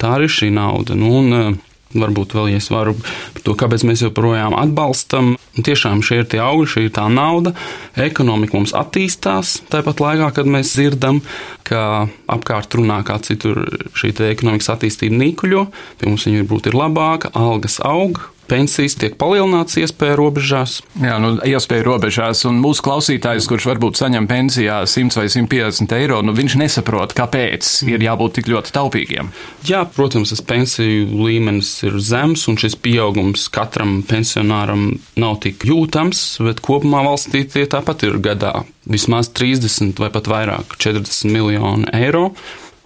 Tā 0.03 0.15
ir 0.19 0.31
šī 0.33 0.51
nauda. 0.55 0.97
Nu, 0.99 1.11
un, 1.21 1.59
Varbūt 1.93 2.33
vēl, 2.37 2.53
ja 2.55 2.61
es 2.63 2.71
varu 2.73 2.95
par 2.97 3.43
to, 3.45 3.55
kāpēc 3.59 3.85
mēs 3.89 4.05
joprojām 4.07 4.57
atbalstam. 4.57 5.35
Tiešām 5.59 6.01
šie 6.05 6.23
ir 6.23 6.29
tie 6.33 6.41
augļi, 6.41 6.71
šī 6.73 6.85
ir 6.87 6.95
tā 6.97 7.05
nauda. 7.13 7.53
Ekonomika 8.01 8.57
mums 8.57 8.73
attīstās. 8.77 9.59
Tāpat 9.73 10.01
laikā, 10.01 10.31
kad 10.39 10.49
mēs 10.49 10.73
dzirdam, 10.73 11.21
ka 11.69 12.09
apkārt 12.33 12.79
runā 12.79 13.03
kā 13.05 13.19
citur 13.25 13.61
šī 13.99 14.15
ekonomikas 14.31 14.73
attīstība 14.73 15.21
nīkuļo, 15.21 15.67
pie 16.01 16.09
mums 16.09 16.25
viņa 16.29 16.45
varbūt 16.45 16.73
ir 16.73 16.79
labāka, 16.81 17.33
algas 17.37 17.77
aug, 17.85 18.23
pensijas 18.51 18.97
tiek 19.01 19.15
palielināts 19.21 19.79
iespēja 19.81 20.17
robežās. 20.19 20.79
Jā, 21.01 21.19
nu, 21.23 21.35
iespēja 21.47 21.87
robežās, 21.87 22.45
un 22.49 22.61
mūsu 22.63 22.85
klausītājs, 22.87 23.49
kurš 23.51 23.69
varbūt 23.71 24.01
saņem 24.01 24.29
pensijā 24.31 24.83
100 24.89 25.21
vai 25.21 25.27
150 25.33 25.97
eiro, 25.99 26.21
nu, 26.27 26.35
viņš 26.37 26.59
nesaprot, 26.61 27.15
kāpēc 27.19 27.71
ir 27.89 28.05
jābūt 28.05 28.39
tik 28.39 28.51
ļoti 28.53 28.75
taupīgiem. 28.77 29.33
Jā, 29.69 29.85
protams, 29.97 30.35
tas 30.35 30.45
pensiju 30.47 31.23
līmenis 31.23 31.75
ir 31.87 31.99
zems, 32.03 32.47
un 32.51 32.59
šis 32.61 32.79
pieaugums 32.83 33.49
katram 33.53 34.01
pensionāram 34.09 34.89
nav 35.21 35.39
tik 35.45 35.67
jūtams, 35.69 36.25
bet 36.47 36.63
kopumā 36.65 37.05
valstī 37.07 37.45
tie 37.49 37.67
tāpat 37.71 38.07
ir 38.09 38.21
gadā 38.23 38.63
vismaz 38.89 39.31
30 39.31 40.01
vai 40.03 40.11
pat 40.13 40.29
vairāk, 40.31 40.77
40 40.83 41.31
miljoni 41.33 41.91
eiro. 41.95 42.31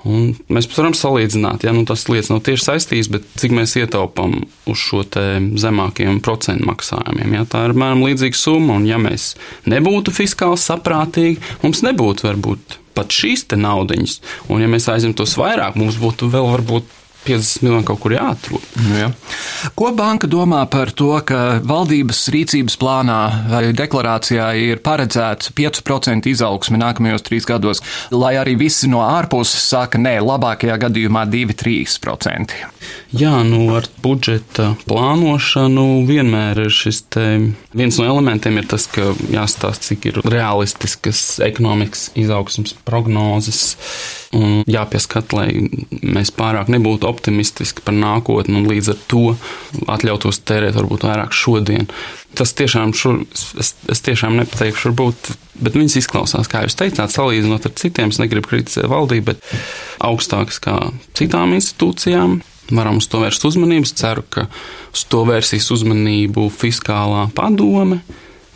Un 0.07 0.31
mēs 0.53 0.69
varam 0.71 0.95
salīdzināt, 0.95 1.65
ja 1.67 1.73
nu, 1.75 1.83
tas 1.89 2.05
lietas 2.07 2.31
nav 2.31 2.45
tieši 2.47 2.69
saistīts, 2.69 3.11
bet 3.11 3.27
cik 3.41 3.55
mēs 3.57 3.75
ietaupām 3.81 4.39
uz 4.71 4.79
šo 4.79 5.03
zemākiem 5.59 6.21
procentu 6.25 6.69
maksājumiem. 6.69 7.35
Ja, 7.41 7.47
tā 7.51 7.65
ir 7.67 7.75
apmēram 7.75 8.05
līdzīga 8.07 8.39
summa, 8.39 8.79
un 8.79 8.87
ja 8.87 9.01
mēs 9.03 9.33
nebūtu 9.67 10.15
fiskāli 10.15 10.61
saprātīgi, 10.63 11.41
mums 11.65 11.83
nebūtu 11.87 12.29
varbūt 12.29 12.79
pat 12.97 13.13
šīs 13.13 13.45
naudas. 13.59 14.21
Un 14.49 14.63
ja 14.63 14.71
mēs 14.71 14.89
aizņemtos 14.93 15.37
vairāk, 15.41 15.77
mums 15.81 15.99
būtu 16.01 16.31
vēl 16.33 16.49
varbūt 16.55 16.95
50 17.27 17.65
miljoni 17.65 17.87
kaut 17.87 18.01
kur 18.03 18.15
jāatrod. 18.17 18.65
Nu, 18.85 18.97
ja. 18.99 19.11
Ko 19.79 19.91
banka 19.97 20.29
domā 20.31 20.63
par 20.71 20.93
to, 20.97 21.13
ka 21.27 21.59
valdības 21.67 22.23
rīcības 22.35 22.79
plānā 22.81 23.21
vai 23.51 23.63
deklarācijā 23.77 24.49
ir 24.63 24.83
paredzēts 24.85 25.53
5% 25.57 26.31
izaugsme 26.31 26.81
nākamajos 26.81 27.27
trīs 27.27 27.49
gados, 27.49 27.83
lai 28.15 28.37
arī 28.41 28.57
visi 28.61 28.91
no 28.93 29.03
ārpuses 29.05 29.69
saka, 29.71 30.01
nē, 30.03 30.19
labākajā 30.25 30.79
gadījumā 30.87 31.27
2-3%? 31.33 32.57
Jā, 33.17 33.33
nu 33.47 33.69
ar 33.77 33.87
budžeta 34.03 34.73
plānošanu 34.87 35.87
vienmēr 36.09 36.67
ir 36.67 36.75
šis 36.75 37.03
te, 37.15 37.27
viens 37.77 37.99
no 38.01 38.07
elementiem 38.07 38.61
ir 38.61 38.69
tas, 38.71 38.87
ka 38.91 39.13
jāstāsta, 39.33 39.91
cik 39.91 40.09
ir 40.11 40.21
realistiskas 40.27 41.41
ekonomikas 41.47 42.11
izaugsmas 42.19 42.75
prognozes 42.87 43.77
un 44.35 44.63
jāpieskat, 44.71 45.33
lai 45.37 45.49
mēs 46.03 46.33
pārāk 46.35 46.71
nebūtu 46.73 47.09
optimistiski 47.09 47.85
par 47.87 47.95
nākotni 47.97 48.59
un 48.59 48.69
līdz 48.71 48.93
ar 48.93 49.03
to 49.11 49.25
atļautos 49.97 50.43
tērēt 50.49 50.79
varbūt 50.79 51.07
vairāk 51.07 51.37
šodien. 51.37 51.87
Tas 52.37 52.53
tiešām, 52.59 52.93
šur, 52.97 53.23
es, 53.33 53.75
es 53.93 54.03
tiešām 54.05 54.37
nepateikšu, 54.41 54.91
varbūt, 54.91 55.31
bet 55.63 55.79
viņas 55.79 56.01
izklausās, 56.03 56.51
kā 56.53 56.65
jūs 56.67 56.77
teicāt, 56.79 57.15
salīdzinot 57.15 57.69
ar 57.69 57.77
citiem, 57.79 58.13
es 58.13 58.21
negribu 58.21 58.51
kritizēt 58.51 58.91
valdību, 58.93 59.31
bet 59.31 59.57
augstākas 60.05 60.61
kā 60.63 60.77
citām 61.17 61.57
institūcijām. 61.57 62.41
Varam 62.75 62.99
uz 62.99 63.07
to 63.07 63.21
vērst 63.23 63.45
uzmanību. 63.47 63.87
Es 63.87 63.95
ceru, 63.95 64.25
ka 64.27 64.49
uz 64.91 65.05
to 65.07 65.23
vērsīs 65.29 65.69
uzmanību 65.71 66.49
fiskālā 66.51 67.29
padome, 67.37 68.01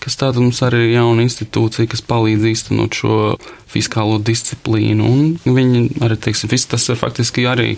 kas 0.03 0.19
tāda 0.19 0.43
mums 0.43 0.59
arī 0.67 0.89
ir 0.89 0.97
jauna 0.97 1.23
institūcija, 1.23 1.93
kas 1.93 2.03
palīdz 2.11 2.49
īstenot 2.51 2.97
šo 2.97 3.21
fiskālo 3.71 4.19
disciplīnu. 4.25 5.09
Viņi 5.47 5.83
arī, 6.03 6.19
teiksim, 6.27 6.51
tas 6.71 6.89
ir 6.91 6.99
faktiski 7.01 7.47
arī 7.49 7.75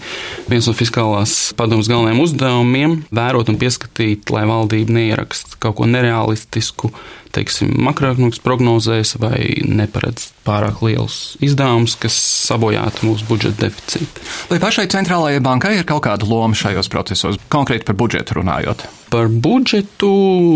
viens 0.49 0.69
no 0.69 0.75
fiskālās 0.77 1.53
padomus 1.59 1.91
galvenajiem 1.93 2.23
uzdevumiem- 2.25 2.99
vērot 3.21 3.53
un 3.53 3.59
pieskatīt, 3.61 4.31
lai 4.31 4.45
valdība 4.49 4.97
neieraksta 4.99 5.61
kaut 5.63 5.77
ko 5.77 5.87
nerealistisku, 5.87 6.93
teiksim, 7.35 7.73
makroekonomikas 7.87 8.43
prognozēs 8.45 9.17
vai 9.23 9.63
neparedz 9.67 10.31
pārāk 10.47 10.83
liels 10.85 11.37
izdevums, 11.45 11.97
kas 12.01 12.17
sabojātu 12.49 13.09
mūsu 13.09 13.29
budžeta 13.29 13.67
deficītu. 13.67 14.27
Vai 14.51 14.61
pašai 14.63 14.89
centrālajai 14.93 15.43
bankai 15.45 15.77
ir 15.79 15.87
kaut 15.89 16.05
kāda 16.07 16.29
loma 16.29 16.59
šajos 16.59 16.91
procesos, 16.93 17.39
konkrēti 17.53 17.89
par 17.89 17.99
budžetu 18.03 18.41
runājot? 18.41 18.85
Par 19.13 19.27
budžetu 19.29 20.09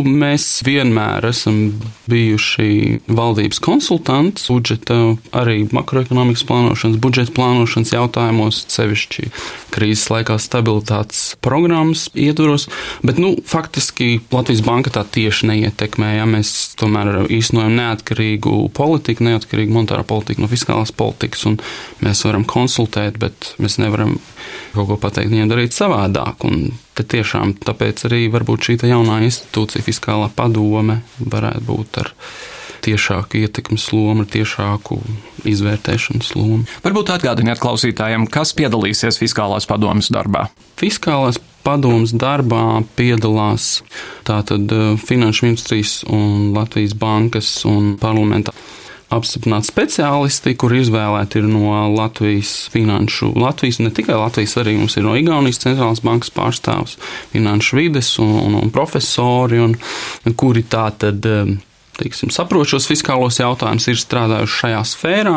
mēs 0.09 0.63
vienmēr 0.65 1.27
esam 1.29 1.75
bijuši 2.09 3.03
valdības 3.05 3.61
konsultanti 3.61 4.47
budžeta, 4.49 4.97
arī 5.37 5.67
makroekonomikas 5.77 6.47
plānošanas, 6.49 6.97
budžeta 7.03 7.35
plānošanas 7.37 7.93
jautājumos, 7.93 8.63
sevišķi 8.73 9.29
krīzes 9.77 10.09
laikā 10.09 10.39
stabilitātes 10.41 11.35
programmas 11.45 12.07
ietvaros. 12.17 12.71
Bet, 13.05 13.21
nu, 13.21 13.35
faktiski 13.45 14.23
Latvijas 14.33 14.65
banka 14.65 14.95
tā 14.95 15.05
tieši 15.05 15.53
neietekmē. 15.53 16.15
Ja 16.17 16.25
mēs 16.25 16.55
tomēr 16.81 17.29
īstenojam 17.33 17.77
neatkarīgu 17.79 18.57
politiku, 18.77 19.27
neatkarīgu 19.29 19.77
monetāro 19.77 20.07
politiku 20.09 20.45
no 20.45 20.51
fiskālās 20.51 20.95
politikas, 20.97 21.47
un 21.51 21.61
mēs 22.03 22.25
varam 22.27 22.47
konsultēt, 22.49 23.21
bet 23.23 23.55
mēs 23.63 23.79
nevaram 23.83 24.17
kaut 24.75 24.91
ko 24.91 24.99
pateikt 25.07 25.33
viņiem 25.33 25.53
darīt 25.53 25.77
savādāk. 25.77 26.49
Un 26.49 26.69
Te 26.97 27.05
tiešām 27.05 27.59
tāpēc 27.61 28.07
arī 28.09 28.23
varbūt 28.33 28.71
šī 28.71 28.75
jaunā 28.89 29.19
institūcija, 29.27 29.85
fiskālā 29.85 30.31
padome, 30.33 31.03
varētu 31.21 31.65
būt 31.69 31.99
ar 32.01 32.13
tiešāku 32.87 33.43
ietekmes 33.43 33.89
lomu, 33.95 34.27
tiešāku 34.31 35.01
izvērtēšanas 35.47 36.33
lomu. 36.39 36.63
Varbūt 36.87 37.13
atgādiniet 37.17 37.61
klausītājiem, 37.63 38.29
kas 38.33 38.55
piedalīsies 38.59 39.21
fiskālās 39.23 39.69
padomas 39.69 40.11
darbā. 40.15 40.47
Fiskālās 40.81 41.41
padomas 41.67 42.15
darbā 42.15 42.83
piedalās 42.99 43.81
tātad 44.27 44.71
eh, 44.73 44.89
Finanšu 45.03 45.49
ministrijas 45.49 46.01
un 46.07 46.53
Latvijas 46.57 46.95
bankas 46.99 47.51
un 47.69 47.97
parlamenta 48.01 48.55
apstiprināti 49.13 49.71
speciālisti, 49.71 50.55
kur 50.59 50.75
izvēlēti 50.75 51.39
ir 51.39 51.47
no 51.47 51.71
Latvijas 51.95 52.67
finanšu, 52.73 53.31
Latvijas, 53.39 53.79
ne 53.83 53.93
tikai 53.95 54.17
Latvijas, 54.19 54.57
arī 54.59 54.75
mums 54.81 54.97
ir 54.99 55.07
no 55.07 55.15
Igaunijas 55.19 55.63
centrālās 55.63 56.03
bankas 56.05 56.33
pārstāvs, 56.35 56.97
finanšu 57.31 57.79
vides 57.79 58.11
un, 58.23 58.33
un, 58.43 58.59
un 58.65 58.73
profesori, 58.75 59.63
un, 59.63 59.77
kuri 60.35 60.65
tā 60.67 60.89
tad, 60.99 61.29
teiksim, 62.01 62.33
saprot 62.35 62.71
šos 62.71 62.89
fiskālos 62.91 63.41
jautājumus, 63.41 63.89
ir 63.91 64.01
strādājuši 64.01 64.61
šajā 64.63 64.83
sfērā. 64.93 65.37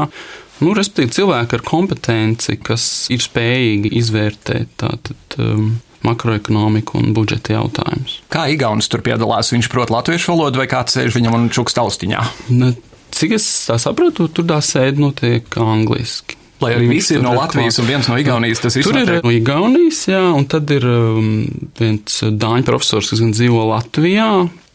Nu, 0.59 0.73
respektīvi, 0.75 1.15
cilvēki 1.21 1.55
ar 1.55 1.63
kompetenci, 1.67 2.57
kas 2.63 2.83
ir 3.13 3.23
spējīgi 3.23 3.93
izvērtēt 4.01 4.73
tātad, 4.81 5.37
um, 5.39 5.77
makroekonomiku 6.05 6.99
un 6.99 7.13
budžeta 7.15 7.55
jautājumus. 7.57 8.19
Kā 8.31 8.47
Igaunis 8.51 8.89
tur 8.91 9.03
piedalās? 9.05 9.51
Viņš 9.53 9.69
prot 9.71 9.91
latviešu 9.93 10.33
valodu 10.33 10.61
vai 10.61 10.67
kāds 10.71 10.95
sēž 10.95 11.15
viņam 11.15 11.37
un 11.37 11.47
čukst 11.53 11.79
austiņā? 11.81 12.25
Ne, 12.55 12.73
cik 13.15 13.35
es 13.39 13.47
saprotu, 13.83 14.29
tur 14.31 14.47
tā 14.49 14.59
sēde 14.63 15.01
notiek 15.03 15.59
angliski. 15.59 16.37
Lai 16.59 16.73
arī 16.75 16.89
visi 16.91 17.15
ir 17.15 17.21
no 17.23 17.31
Latvijas 17.37 17.77
un 17.79 17.87
viens 17.87 18.07
no 18.11 18.17
Igaunijas. 18.19 18.59
Tur 18.83 18.97
ir 18.99 19.13
no 19.23 19.31
Igaunijas, 19.31 20.01
jā, 20.11 20.23
un 20.35 20.43
tad 20.51 20.67
ir 20.75 20.83
um, 20.91 21.45
viens 21.79 22.17
dāņu 22.19 22.67
profesors, 22.67 23.13
kas 23.13 23.21
gan 23.23 23.31
dzīvo 23.31 23.63
Latvijā. 23.69 24.27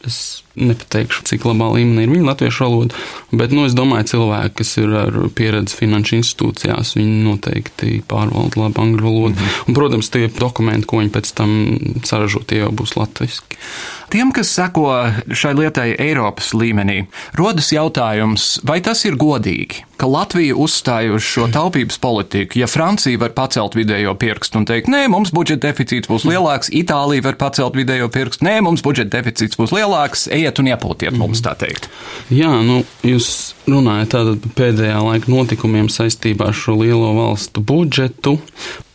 Es 0.08 0.16
nepateikšu, 0.54 1.24
cik 1.28 1.46
labā 1.48 1.70
līmenī 1.74 2.06
ir 2.06 2.12
viņa 2.12 2.28
latviešu 2.28 2.66
valoda, 2.66 3.00
bet 3.34 3.54
nu, 3.54 3.64
es 3.68 3.74
domāju, 3.76 4.10
cilvēki, 4.14 4.54
kas 4.60 4.76
ir 4.82 4.94
ar 5.00 5.18
pieredzi 5.34 5.78
finanšu 5.80 6.20
institūcijās, 6.20 6.94
viņi 6.98 7.24
noteikti 7.26 7.98
pārvalda 8.10 8.62
labu 8.62 8.84
angļu 8.84 9.04
valodu. 9.08 9.34
Mm 9.34 9.42
-hmm. 9.42 9.68
Un, 9.68 9.74
protams, 9.74 10.10
tie 10.10 10.28
dokumenti, 10.28 10.86
ko 10.86 11.02
viņi 11.02 11.10
pēc 11.10 11.34
tam 11.34 11.50
saražo, 12.04 12.44
tie 12.46 12.62
jau 12.62 12.70
būs 12.70 12.96
latviski. 12.96 13.58
Tiem, 14.14 14.30
kas 14.30 14.52
seko 14.54 14.90
šai 15.34 15.54
lietai 15.58 15.96
Eiropas 15.98 16.52
līmenī, 16.54 17.06
rodas 17.34 17.72
jautājums, 17.72 18.60
vai 18.62 18.76
tas 18.84 19.04
ir 19.08 19.16
godīgi, 19.18 19.80
ka 19.96 20.06
Latvija 20.06 20.54
uzstāja 20.54 21.14
uz 21.16 21.24
šo 21.26 21.48
taupības 21.50 21.98
politiku. 21.98 22.60
Ja 22.60 22.68
Francija 22.70 23.18
var 23.18 23.32
pacelt 23.34 23.74
vidējo 23.74 24.14
pirkstu 24.20 24.60
un 24.60 24.68
teikt, 24.68 24.90
nē, 24.92 25.06
mums 25.10 25.32
budžeta 25.34 25.66
deficīts 25.66 26.10
būs 26.10 26.26
lielāks, 26.28 26.70
Itālija 26.70 27.24
var 27.24 27.38
pacelt 27.40 27.74
vidējo 27.78 28.10
pirkstu, 28.14 28.46
nē, 28.46 28.60
mums 28.66 28.84
budžeta 28.86 29.16
deficīts 29.16 29.58
būs 29.58 29.74
lielāks, 29.74 30.28
ejiet 30.44 30.60
un 30.62 30.70
iepūtiet 30.70 31.18
mums 31.18 31.42
tā 31.44 31.56
teikt. 31.58 31.88
Jā, 32.32 32.52
nu, 32.64 32.82
jūs 33.04 33.28
runājat 33.70 34.14
tātad 34.14 34.48
pēdējā 34.58 35.00
laika 35.04 35.32
notikumiem 35.32 35.90
saistībā 35.92 36.52
ar 36.52 36.58
šo 36.58 36.76
lielo 36.82 37.14
valstu 37.16 37.64
budžetu. 37.64 38.36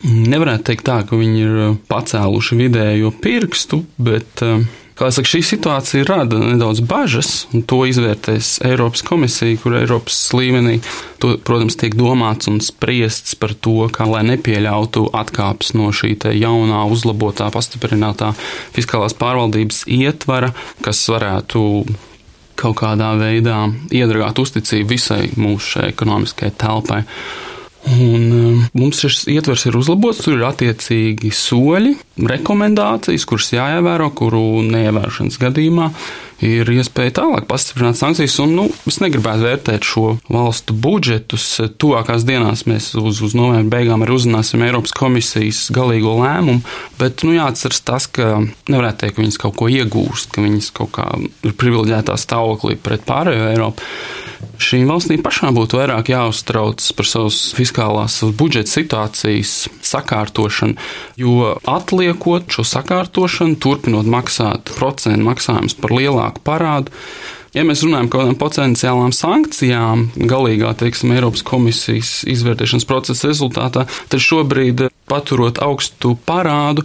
Nevarētu 0.06 0.70
teikt 0.70 0.86
tā, 0.88 1.00
ka 1.06 1.18
viņi 1.18 1.42
ir 1.44 1.58
pacēluši 1.90 2.60
vidējo 2.62 3.12
pirkstu, 3.20 3.82
bet 4.00 4.44
uh, 4.46 4.62
saka, 5.08 5.28
šī 5.30 5.40
situācija 5.46 6.04
rada 6.04 6.36
nedaudz 6.36 6.82
bažas, 6.84 7.46
un 7.56 7.64
to 7.64 7.78
izvērtēs 7.88 8.58
Eiropas 8.68 9.00
komisija, 9.06 9.56
kur 9.62 9.78
Eiropas 9.78 10.18
līmenī, 10.36 10.76
to, 11.22 11.32
protams, 11.46 11.78
tiek 11.80 11.96
domāts 11.96 12.50
un 12.50 12.60
spriests 12.64 13.38
par 13.40 13.54
to, 13.56 13.88
kā 13.94 14.04
lai 14.10 14.22
nepieļautu 14.28 15.06
atkāpes 15.16 15.72
no 15.78 15.88
šī 15.96 16.12
jaunā, 16.36 16.84
uzlabotā, 16.92 17.48
pastiprinātā 17.54 18.34
fiskālās 18.76 19.16
pārvaldības 19.16 19.86
ietvara, 19.88 20.52
kas 20.84 21.00
varētu 21.08 21.64
kaut 22.60 22.76
kādā 22.82 23.14
veidā 23.16 23.62
iedragāt 23.94 24.42
uzticību 24.42 24.92
visai 24.92 25.22
mūsu 25.40 25.86
ekonomiskajai 25.86 26.56
telpai. 26.60 27.04
Un, 27.88 28.24
um, 28.32 28.64
mums 28.76 28.98
šis 29.00 29.22
ietvers 29.32 29.64
ir 29.70 29.76
uzlabots, 29.78 30.20
tur 30.20 30.36
ir 30.36 30.44
attiecīgi 30.44 31.30
soļi, 31.32 31.94
rekomendācijas, 32.28 33.24
kuras 33.28 33.48
jāievēro, 33.54 34.10
kuru 34.12 34.42
neievērošanas 34.66 35.40
gadījumā 35.40 35.88
ir 36.44 36.68
iespēja 36.72 37.14
tālāk 37.20 37.46
pastiprināt 37.48 37.98
sankcijas. 37.98 38.36
Un, 38.44 38.54
nu, 38.58 38.66
es 38.88 39.00
negribētu 39.00 39.46
vērtēt 39.46 39.88
šo 39.88 40.04
valstu 40.32 40.76
budžetus. 40.76 41.46
Tuvākās 41.80 42.24
dienās 42.28 42.66
mēs 42.68 42.92
uz, 43.00 43.20
uz 43.24 43.36
novembra 43.36 43.78
beigām 43.78 44.04
arī 44.04 44.16
uzzināsim 44.16 44.64
Eiropas 44.64 44.94
komisijas 44.96 45.66
galīgo 45.74 46.18
lēmumu, 46.20 46.60
bet 47.00 47.24
nu, 47.24 47.34
jāatceras 47.36 47.84
tas, 47.84 48.08
ka 48.12 48.42
nevarētu 48.72 49.04
teikt, 49.04 49.16
ka 49.16 49.24
viņas 49.24 49.40
kaut 49.40 49.56
ko 49.60 49.72
iegūst, 49.72 50.32
ka 50.36 50.44
viņas 50.44 50.72
kaut 50.76 50.94
kā 50.96 51.08
ir 51.48 51.56
privileģētā 51.60 52.16
stāvoklī 52.20 52.76
pret 52.80 53.08
pārējo 53.08 53.52
Eiropu 53.52 53.88
šīm 54.60 54.88
valstīm 54.90 55.22
pašām 55.24 55.56
būtu 55.56 55.80
vairāk 55.80 56.12
jāuztraucas 56.12 56.92
par 56.96 57.08
savas 57.08 57.40
fiskālās 57.56 58.20
budžeta 58.38 58.72
situācijas 58.72 59.54
sakārtošanu, 59.86 60.78
jo 61.20 61.56
atliekot 61.68 62.52
šo 62.54 62.66
sakārtošanu, 62.76 63.58
turpinot 63.60 64.08
maksāt 64.10 64.72
procentu 64.76 65.26
maksājumus 65.28 65.76
par 65.80 65.96
lielāku 65.96 66.44
parādu, 66.46 66.94
Ja 67.50 67.64
mēs 67.66 67.80
runājam 67.82 68.06
par 68.06 68.12
kaut 68.12 68.22
kādām 68.22 68.36
potenciālām 68.38 69.10
sankcijām, 69.10 70.04
galīgā 70.30 70.70
teiksim, 70.78 71.10
Eiropas 71.16 71.42
komisijas 71.42 72.20
izvērtēšanas 72.30 72.86
procesa 72.86 73.26
rezultātā, 73.26 73.88
tad 73.90 74.22
šobrīd, 74.22 74.84
paturot 75.10 75.58
augstu 75.66 76.14
parādu, 76.28 76.84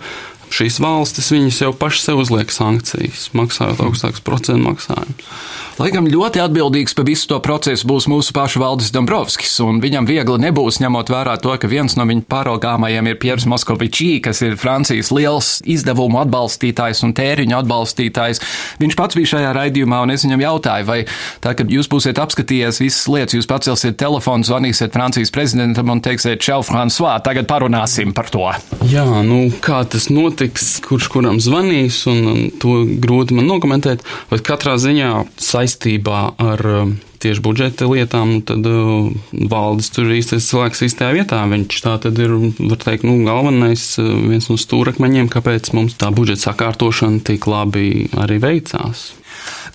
šīs 0.56 0.80
valstis 0.84 1.32
jau 1.62 1.74
pašas 1.76 2.10
sev 2.10 2.24
uzliek 2.24 2.52
sankcijas, 2.54 3.30
maksājot 3.36 3.84
augstākus 3.86 4.24
procentu 4.26 4.70
maksājumus. 4.70 5.30
Laikam 5.76 6.06
ļoti 6.08 6.39
atbildīgs 6.39 6.96
par 6.96 7.04
visu 7.04 7.28
to 7.28 7.38
procesu 7.44 7.84
būs 7.89 8.06
mūsu 8.08 8.32
paša 8.32 8.62
Valdis 8.62 8.94
Dombrovskis, 8.96 9.58
un 9.60 9.82
viņam 9.84 10.06
viegli 10.08 10.38
nebūs 10.46 10.78
ņemot 10.80 11.10
vērā 11.12 11.34
to, 11.44 11.52
ka 11.60 11.68
viens 11.68 11.98
no 12.00 12.06
viņa 12.08 12.24
pāraugāmajiem 12.32 13.10
ir 13.12 13.18
Piers 13.20 13.44
Moskovičī, 13.52 14.22
kas 14.24 14.39
ir 14.46 14.56
Francijas 14.56 15.12
liels 15.12 15.50
izdevumu 15.68 16.22
atbalstītājs 16.22 17.04
un 17.04 17.12
tēriņu 17.18 17.58
atbalstītājs. 17.58 18.39
Viņš 18.80 18.96
pats 18.96 19.20
bija 19.20 19.34
šajā 19.34 19.50
raidījumā, 19.58 20.00
un 20.06 20.15
es 20.15 20.24
viņam 20.24 20.46
jautāju, 20.46 20.88
vai 20.88 20.98
tā, 21.44 21.52
kad 21.60 21.68
jūs 21.68 21.91
būsiet 21.91 22.24
apskatījies 22.24 22.80
visas 22.80 23.12
lietas, 23.12 23.36
jūs 23.36 23.52
pacelsiet 23.52 24.00
telefonu, 24.00 24.48
zvanīsiet 24.48 24.96
Francijas 24.96 25.36
prezidentam 25.36 25.91
un 25.91 26.00
teiksiet, 26.00 26.39
Čau, 26.39 26.62
François, 26.63 27.20
tagad 27.20 27.52
parunāsim 27.52 28.15
par 28.15 28.32
to. 28.32 28.48
Jā, 28.88 29.04
nu 29.28 29.50
kā 29.60 29.84
tas 29.91 30.08
notiks, 30.46 30.80
kurš 30.86 31.10
kuram 31.10 31.40
zvanīs, 31.42 32.06
un, 32.08 32.28
un 32.30 32.40
to 32.62 32.86
grūti 33.02 33.36
man 33.36 33.48
nokomentēt, 33.50 34.04
bet 34.30 34.46
katrā 34.46 34.78
ziņā 34.78 35.26
saistībā 35.42 36.36
ar 36.38 36.62
um, 36.66 36.96
tieši 37.20 37.42
budžeta 37.42 37.88
lietām, 37.90 38.42
tad 38.46 38.66
uh, 38.66 39.10
valdes 39.50 39.90
tur 39.90 40.12
īstais 40.14 40.46
cilvēks 40.46 40.86
īstajā 40.86 41.16
vietā. 41.16 41.42
Viņš 41.50 41.82
tā 41.82 41.98
tad 42.04 42.20
ir, 42.22 42.36
var 42.60 42.78
teikt, 42.78 43.08
nu, 43.08 43.18
galvenais, 43.26 43.98
uh, 43.98 44.12
viens 44.30 44.50
no 44.52 44.58
stūrakmeņiem, 44.58 45.32
kāpēc 45.34 45.74
mums 45.74 45.98
tā 45.98 46.12
budžeta 46.14 46.52
sakārtošana 46.52 47.24
tik 47.26 47.48
labi 47.50 48.10
arī 48.14 48.38
veicās. 48.44 49.14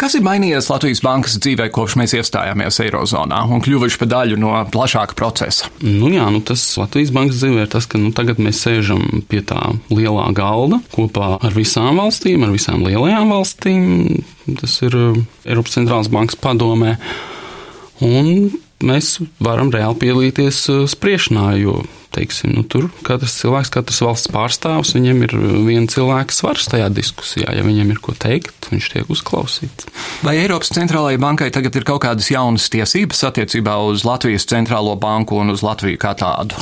Kas 0.00 0.14
ir 0.16 0.22
mainījies 0.24 0.70
Latvijas 0.70 1.02
bankas 1.04 1.34
dzīvē, 1.44 1.66
kopš 1.76 1.98
mēs 2.00 2.14
iestājāmies 2.16 2.78
Eirozonā 2.80 3.42
un 3.52 3.60
kļuvuši 3.60 3.98
par 4.00 4.08
daļu 4.08 4.38
no 4.40 4.54
plašāka 4.72 5.12
procesa? 5.18 5.68
Nu, 5.84 6.08
jā, 6.08 6.24
nu, 6.32 6.40
tas 6.40 6.62
Latvijas 6.80 7.12
bankas 7.12 7.42
dzīvē 7.42 7.66
ir 7.66 7.68
tas, 7.74 7.84
ka 7.84 8.00
nu, 8.00 8.08
tagad 8.16 8.40
mēs 8.40 8.62
sēžam 8.64 9.20
pie 9.28 9.42
tā 9.44 9.58
lielā 9.92 10.30
galda 10.32 10.78
kopā 10.94 11.34
ar 11.36 11.52
visām 11.52 12.00
valstīm, 12.00 12.46
ar 12.46 12.54
visām 12.54 12.80
lielajām 12.86 13.28
valstīm. 13.34 13.84
Tas 14.62 14.78
ir 14.88 14.96
uh, 14.96 15.20
Eiropas 15.44 15.76
centrālās 15.76 16.08
bankas 16.08 16.40
padomē. 16.40 16.96
Un 18.00 18.48
mēs 18.84 19.18
varam 19.42 19.72
reāli 19.74 19.98
piedalīties 20.04 20.66
uh, 20.72 20.84
spriešanā, 20.90 21.52
jo 21.60 21.80
teiksim, 22.14 22.52
nu, 22.56 22.64
tur 22.66 22.88
katrs 23.06 23.36
cilvēks, 23.38 23.70
katrs 23.74 24.00
valsts 24.02 24.30
pārstāvs, 24.34 24.94
viņam 24.96 25.22
ir 25.26 25.34
viena 25.66 25.90
cilvēka 25.90 26.34
svars 26.34 26.66
tajā 26.70 26.88
diskusijā. 26.94 27.52
Ja 27.54 27.62
viņam 27.66 27.92
ir 27.94 28.02
ko 28.02 28.14
teikt, 28.18 28.70
viņš 28.72 28.90
tiek 28.94 29.12
uzklausīts. 29.12 29.86
Vai 30.26 30.36
Eiropas 30.42 30.72
centrālajai 30.74 31.22
bankai 31.22 31.50
tagad 31.54 31.78
ir 31.78 31.86
kaut 31.86 32.02
kādas 32.06 32.32
jaunas 32.32 32.66
tiesības 32.72 33.22
attiecībā 33.30 33.78
uz 33.86 34.04
Latvijas 34.08 34.48
centrālo 34.50 34.96
banku 35.00 35.38
un 35.38 35.54
uz 35.54 35.64
Latviju 35.66 36.00
kā 36.02 36.16
tādu? 36.18 36.58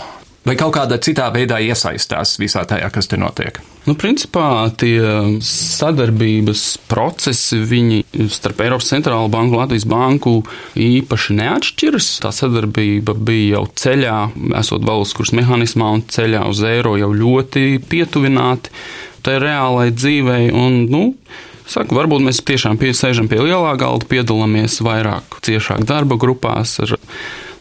Vai 0.48 0.56
kaut 0.58 0.74
kādā 0.76 0.98
citā 1.02 1.28
veidā 1.34 1.60
iesaistās 1.60 2.38
visā 2.40 2.64
tajā, 2.68 2.88
kas 2.94 3.10
te 3.10 3.18
notiek? 3.20 3.60
Nu, 3.88 3.94
principā 3.96 4.68
tie 4.76 5.00
sadarbības 5.44 6.62
procesi 6.90 7.60
viņi 7.64 8.28
starp 8.32 8.60
Eiropas 8.66 8.90
centrālo 8.90 9.30
banku 9.32 9.56
un 9.56 9.62
Latvijas 9.62 9.86
banku 9.88 10.34
īpaši 10.76 11.36
neatšķiras. 11.38 12.10
Tā 12.24 12.32
sadarbība 12.36 13.16
bija 13.16 13.56
jau 13.56 13.64
ceļā, 13.80 14.16
esot 14.60 14.84
valsts 14.84 15.16
kurs 15.16 15.32
mehānismā 15.36 15.92
un 15.96 16.04
ceļā 16.04 16.44
uz 16.50 16.64
eiro 16.68 16.98
jau 17.00 17.12
ļoti 17.16 17.78
pietuvināti 17.88 18.74
tai 19.24 19.38
reālai 19.40 19.88
dzīvei. 19.94 20.48
Un, 20.52 20.82
nu, 20.92 21.04
Saku, 21.68 21.98
varbūt 21.98 22.22
mēs 22.24 22.38
tiešām 22.48 22.78
piesēžam 22.80 23.26
pie 23.28 23.42
lielā 23.44 23.74
galda, 23.76 24.06
piedalāmies 24.08 24.78
vairāk, 24.80 25.36
ciešāk 25.44 25.82
darba 25.88 26.16
grupās. 26.16 26.78
Ar, 26.80 26.94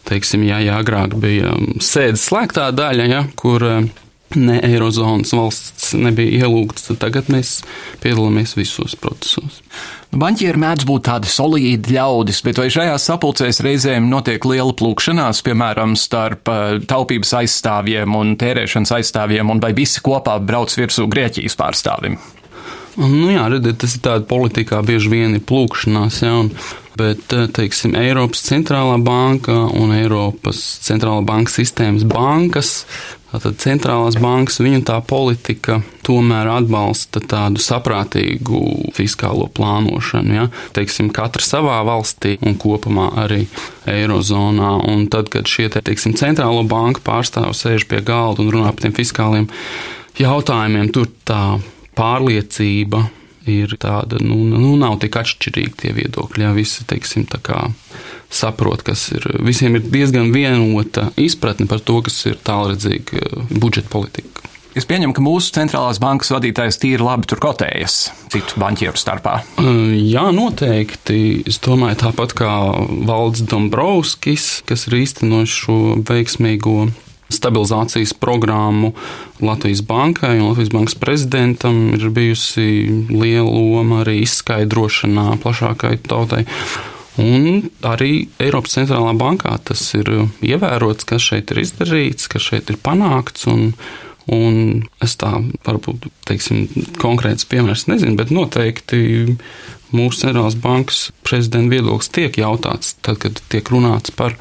teiksim, 0.08 0.46
ja, 0.48 0.60
ja 0.64 0.80
agrāk 0.82 1.16
bija 1.20 1.54
sēdes 1.84 2.28
slēgtā 2.30 2.70
daļa, 2.76 3.08
ja, 3.12 3.24
kur 3.40 3.66
eh, 3.68 3.86
ne 4.36 4.58
Eirozonas 4.66 5.34
valsts 5.36 5.94
nebija 5.98 6.46
ielūgts, 6.46 6.90
tad 6.90 7.02
tagad 7.06 7.32
mēs 7.34 7.60
piedalāmies 8.04 8.58
visos 8.58 8.98
procesos. 9.00 9.62
Banķieri 10.18 10.60
mēdz 10.62 10.86
būt 10.88 11.04
tādi 11.10 11.30
solīdi 11.30 11.98
ļaudis, 11.98 12.40
bet 12.48 12.62
vai 12.62 12.70
šajās 12.72 13.10
sapulcēs 13.10 13.60
reizēm 13.66 14.08
notiek 14.08 14.46
liela 14.48 14.72
plūkšanās, 14.80 15.44
piemēram, 15.44 15.98
starp 16.00 16.52
eh, 16.54 16.80
taupības 16.88 17.36
aizstāvjiem 17.42 18.16
un 18.18 18.36
tērēšanas 18.40 18.96
aizstāvjiem, 19.02 19.52
un 19.52 19.64
vai 19.64 19.74
visi 19.78 20.04
kopā 20.04 20.40
brauc 20.44 20.74
virsū 20.80 21.10
Grieķijas 21.12 21.60
pārstāvim? 21.60 22.20
Nu, 22.98 23.28
jā, 23.30 23.44
redziet, 23.54 23.78
tas 23.84 23.94
ir 23.94 24.02
tāds 24.02 24.26
politikā 24.26 24.80
bieži 24.86 25.12
vien 25.12 25.36
ir 25.38 25.44
plūkšanās, 25.46 26.16
ja, 26.24 26.32
un, 26.42 26.48
bet, 26.98 27.30
eh, 27.30 27.46
teiksim, 27.54 27.94
Eiropas 27.94 28.42
centrālā 28.42 28.98
banka 28.98 29.54
un 29.70 29.94
Eiropas 29.94 30.58
centrālā 30.82 31.22
banka 31.22 31.54
sistēmas 31.54 32.08
bankas, 32.10 32.88
tātad 33.30 33.60
centrālās 33.62 34.18
bankas, 34.18 34.58
viņu 34.66 34.82
tā 34.90 34.98
politika 35.06 35.84
tomēr 36.02 36.50
atbalsta 36.56 37.22
tādu 37.22 37.62
saprātīgu 37.62 38.64
fiskālo 38.98 39.46
plānošanu, 39.46 40.34
ja, 40.34 40.50
teiksim, 40.74 41.14
katra 41.14 41.46
savā 41.46 41.78
valstī 41.86 42.40
un 42.42 42.58
kopumā 42.58 43.12
arī 43.28 43.44
Eirozonā, 43.86 44.74
un 44.90 45.06
tad, 45.06 45.30
kad 45.30 45.46
šie, 45.46 45.70
te, 45.70 45.86
teiksim, 45.86 46.18
centrālo 46.18 46.66
banku 46.66 47.06
pārstāvi 47.06 47.54
sēž 47.54 47.86
pie 47.86 48.02
galda 48.02 48.42
un 48.42 48.50
runā 48.58 48.74
par 48.74 48.88
tiem 48.88 48.98
fiskāliem 48.98 49.52
jautājumiem, 50.18 50.90
tur 50.90 51.14
tā 51.22 51.60
pārliecība 51.98 53.08
ir 53.48 53.78
tāda, 53.80 54.20
nu, 54.24 54.38
nu 54.52 54.76
nav 54.80 55.00
tik 55.02 55.18
atšķirīga 55.22 55.82
tie 55.82 55.94
viedokļi. 55.96 56.46
Jā, 56.46 56.54
visi, 56.56 56.86
teiksim, 56.88 57.26
tā 57.32 57.40
kā 57.44 57.64
saprot, 58.34 58.84
kas 58.88 59.08
ir. 59.16 59.24
Visiem 59.46 59.80
ir 59.80 59.88
diezgan 59.88 60.34
vienota 60.36 61.10
izpratne 61.20 61.68
par 61.70 61.80
to, 61.80 62.02
kas 62.06 62.20
ir 62.28 62.40
tālredzīga 62.48 63.48
budžeta 63.56 63.92
politika. 63.94 64.38
Es 64.78 64.86
pieņemu, 64.86 65.16
ka 65.18 65.24
mūsu 65.26 65.56
centrālās 65.56 65.98
bankas 65.98 66.30
vadītājs 66.36 66.78
tīri 66.78 67.02
labi 67.02 67.26
tur 67.26 67.40
kotējas 67.42 67.96
citu 68.30 68.60
banķieru 68.62 69.00
starpā. 69.00 69.40
Jā, 70.14 70.28
noteikti. 70.36 71.48
Es 71.50 71.58
domāju, 71.66 71.98
tāpat 72.04 72.36
kā 72.38 72.52
Valds 73.08 73.42
Dombrovskis, 73.50 74.60
kas 74.70 74.86
ir 74.86 75.00
īstenojis 75.00 75.56
šo 75.64 75.80
veiksmīgo 76.06 76.92
stabilizācijas 77.34 78.14
programmu 78.14 78.94
Latvijas 79.44 79.82
bankai 79.86 80.40
un 80.40 80.50
Latvijas 80.50 80.74
bankas 80.74 80.96
prezidentam 80.96 81.94
ir 81.94 82.10
bijusi 82.10 82.68
liela 83.10 83.50
loma 83.50 84.04
arī 84.04 84.22
izskaidrošanā 84.24 85.38
plašākai 85.44 85.98
tautai. 86.08 86.46
Un 87.18 87.70
arī 87.86 88.28
Eiropas 88.42 88.78
centrālā 88.78 89.16
bankā 89.18 89.56
tas 89.66 89.82
ir 89.98 90.10
ievērots, 90.46 91.08
kas 91.10 91.26
šeit 91.26 91.52
ir 91.54 91.64
izdarīts, 91.64 92.30
kas 92.30 92.46
šeit 92.46 92.70
ir 92.70 92.78
panākts. 92.84 93.48
Un, 93.50 93.72
un 94.30 94.86
es 95.04 95.18
tā 95.18 95.34
varbūt 95.66 96.12
teiksim, 96.30 96.68
konkrēts 97.02 97.48
piemērs 97.50 97.88
nezinu, 97.90 98.18
bet 98.20 98.34
noteikti 98.34 99.02
mūsu 99.96 100.26
centrālās 100.26 100.58
bankas 100.62 101.08
prezidenta 101.26 101.74
viedoklis 101.74 102.14
tiek 102.14 102.38
jautāts, 102.38 102.94
tad, 103.02 103.18
kad 103.24 103.42
tiek 103.50 103.74
runāts 103.74 104.14
par 104.14 104.38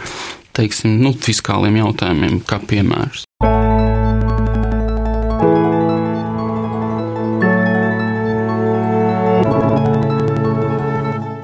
teiksim, 0.56 0.98
nu, 1.02 1.12
fiskāliem 1.12 1.80
jautājumiem, 1.82 2.40
kā 2.48 2.60
piemērs. 2.64 3.26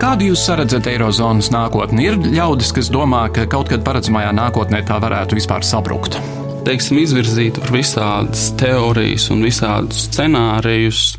Kādu 0.02 0.26
jūs 0.28 0.42
redzat 0.58 0.86
Eirozonas 0.90 1.48
nākotni? 1.54 2.04
Ir 2.08 2.18
ļaudis, 2.20 2.72
kas 2.76 2.90
domā, 2.92 3.24
ka 3.32 3.46
kaut 3.50 3.70
kad 3.72 3.84
paredzamajā 3.86 4.32
nākotnē 4.36 4.82
tā 4.88 4.98
varētu 5.00 5.38
vispār 5.38 5.64
sabrukt. 5.64 6.18
Teiksim, 6.66 7.00
izvirzīt 7.00 7.56
visādas 7.72 8.50
teorijas 8.60 9.30
un 9.34 9.40
visādus 9.46 10.04
scenārijus 10.10 11.16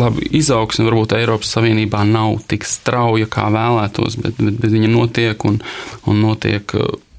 labi, 0.00 0.26
izaugsme 0.38 0.86
varbūt 0.88 1.14
Eiropas 1.16 1.52
Savienībā 1.54 2.02
nav 2.08 2.40
tik 2.50 2.66
strauja, 2.68 3.28
kā 3.30 3.48
vēlētos, 3.52 4.18
bet, 4.22 4.40
bet, 4.40 4.58
bet 4.62 4.72
viņa 4.72 4.90
notiek 4.92 5.46
un, 5.48 5.60
un 6.08 6.22
notiek 6.24 6.72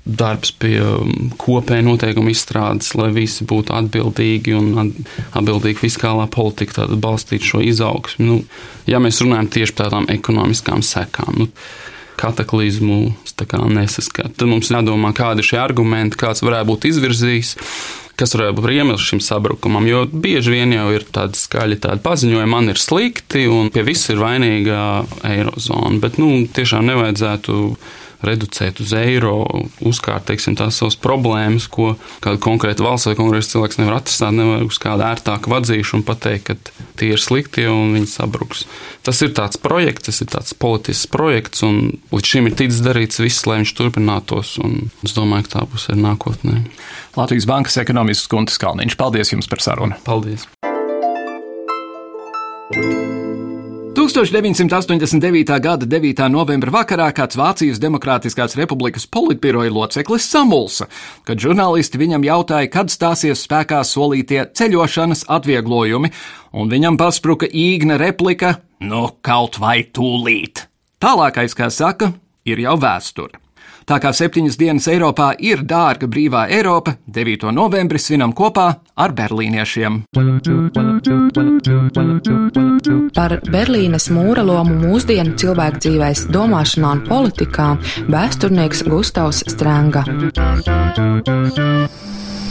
darbs 0.08 0.54
pie 0.56 0.78
um, 0.80 1.12
kopēja 1.40 1.84
noteikuma 1.86 2.32
izstrādes, 2.32 2.94
lai 2.96 3.10
visi 3.16 3.46
būtu 3.48 3.76
atbildīgi 3.76 4.56
un 4.56 4.94
atbildīgi 5.36 5.82
fiskālā 5.82 6.30
politika, 6.32 6.82
tāda 6.82 6.98
balstīt 7.02 7.46
šo 7.46 7.62
izaugsmu. 7.66 8.26
Nu, 8.28 8.40
ja 8.88 9.02
mēs 9.04 9.20
runājam 9.24 9.52
tieši 9.58 9.76
par 9.76 9.90
tādām 9.90 10.10
ekonomiskām 10.14 10.84
sekām, 10.86 11.44
nu, 11.44 11.52
kataklizmu 12.18 13.14
nesaskatu, 13.70 14.34
tad 14.34 14.50
mums 14.50 14.72
jādomā, 14.74 15.14
kādi 15.14 15.44
ir 15.44 15.52
šie 15.52 15.60
argumenti, 15.62 16.18
kāds 16.18 16.42
varētu 16.42 16.72
būt 16.72 16.88
izvirzījis. 16.90 17.56
Kas 18.18 18.34
varētu 18.34 18.56
būt 18.58 18.72
iemesls 18.74 19.04
šim 19.06 19.20
sabrukumam? 19.22 19.86
Jo 19.86 20.00
bieži 20.10 20.56
vien 20.56 20.72
jau 20.74 20.88
ir 20.90 21.04
tādi 21.14 21.38
skaļi 21.38 21.78
tādi 21.84 22.02
paziņojumi, 22.02 22.50
man 22.50 22.72
ir 22.72 22.82
slikti 22.82 23.44
un 23.46 23.70
pie 23.70 23.84
viss 23.86 24.10
ir 24.10 24.18
vainīga 24.18 24.80
eirozona. 25.22 26.00
Bet 26.02 26.18
nu, 26.18 26.32
tiešām 26.50 26.90
nevajadzētu 26.90 27.60
reducēt 28.26 28.82
uz 28.82 28.94
eiro, 28.98 29.46
uzkārt 29.86 30.28
teiksim, 30.30 30.56
tās 30.58 30.80
savas 30.80 30.98
problēmas, 31.00 31.68
ko 31.72 31.94
kāda 32.24 32.40
konkrēta 32.42 32.86
valsts 32.86 33.10
vai 33.10 33.16
konkrēts 33.20 33.52
cilvēks 33.54 33.80
nevar 33.82 34.00
atrisināt, 34.00 34.38
nevar 34.40 34.66
uz 34.66 34.80
kādu 34.82 35.06
ērtāku 35.08 35.54
vadzīšanu 35.54 36.06
pateikt, 36.08 36.50
ka 36.50 36.86
tie 36.98 37.12
ir 37.14 37.22
slikti 37.22 37.68
un 37.70 37.94
viņi 37.96 38.10
sabruks. 38.12 38.66
Tas 39.06 39.22
ir 39.24 39.34
tāds 39.38 39.60
projekts, 39.62 40.10
tas 40.10 40.22
ir 40.26 40.32
tāds 40.34 40.56
politisks 40.58 41.10
projekts, 41.14 41.64
un 41.68 41.98
līdz 42.12 42.34
šim 42.34 42.50
ir 42.50 42.58
ticis 42.60 42.84
darīts 42.86 43.22
viss, 43.24 43.46
lai 43.50 43.62
viņš 43.62 43.76
turpinātos, 43.78 44.58
un 44.64 44.90
es 45.06 45.16
domāju, 45.18 45.48
ka 45.48 45.60
tā 45.60 45.68
būs 45.70 45.90
arī 45.92 46.02
nākotnē. 46.04 46.62
Latvijas 47.18 47.50
Bankas 47.50 47.80
ekonomists 47.82 48.30
Guntis 48.32 48.60
Kalniņš, 48.62 48.98
paldies 49.00 49.34
jums 49.36 49.50
par 49.52 49.64
sarunu! 49.64 50.00
Paldies! 50.08 50.50
1989. 54.08 55.60
gada 55.60 55.86
9. 55.86 56.28
novembra 56.32 56.72
vakarā 56.72 57.08
kāds 57.16 57.38
Vācijas 57.40 57.80
Demokrātiskās 57.84 58.56
republikas 58.60 59.08
politbiroja 59.10 59.74
loceklis 59.74 60.28
samulsa, 60.32 60.88
kad 61.28 61.42
žurnālisti 61.44 62.00
viņam 62.00 62.28
jautāja, 62.28 62.70
kad 62.72 62.94
stāsies 62.94 63.44
spēkā 63.48 63.82
solītie 63.88 64.46
ceļošanas 64.56 65.26
atvieglojumi, 65.40 66.14
un 66.54 66.72
viņam 66.72 67.00
paspruka 67.00 67.50
īgna 67.50 67.98
replika: 68.02 68.58
Nu, 68.80 69.08
kaut 69.22 69.60
vai 69.64 69.82
tūlīt! 69.90 70.68
Tālākais, 71.04 71.58
kā 71.58 71.72
saka, 71.74 72.14
ir 72.46 72.64
jau 72.64 72.78
vēsture. 72.82 73.47
Tā 73.88 74.02
kā 74.04 74.10
septiņas 74.12 74.58
dienas 74.60 74.86
Eiropā 74.92 75.30
ir 75.40 75.62
dārga 75.64 76.10
brīvā 76.12 76.42
Eiropa, 76.52 76.98
9. 77.08 77.46
novembrī 77.56 78.02
svinam 78.04 78.34
kopā 78.36 78.66
ar 79.00 79.14
berlīniešiem. 79.16 80.02
Par 83.16 83.36
Berlīnes 83.48 84.10
mūra 84.12 84.44
lomu 84.44 84.76
mūsdienu 84.82 85.38
cilvēku 85.40 85.80
dzīvēs, 85.86 86.26
domāšanā 86.36 86.90
un 86.98 87.04
politikā 87.08 87.70
vēsturnieks 88.12 88.84
Gustavs 88.90 89.40
Strenga. 89.54 90.04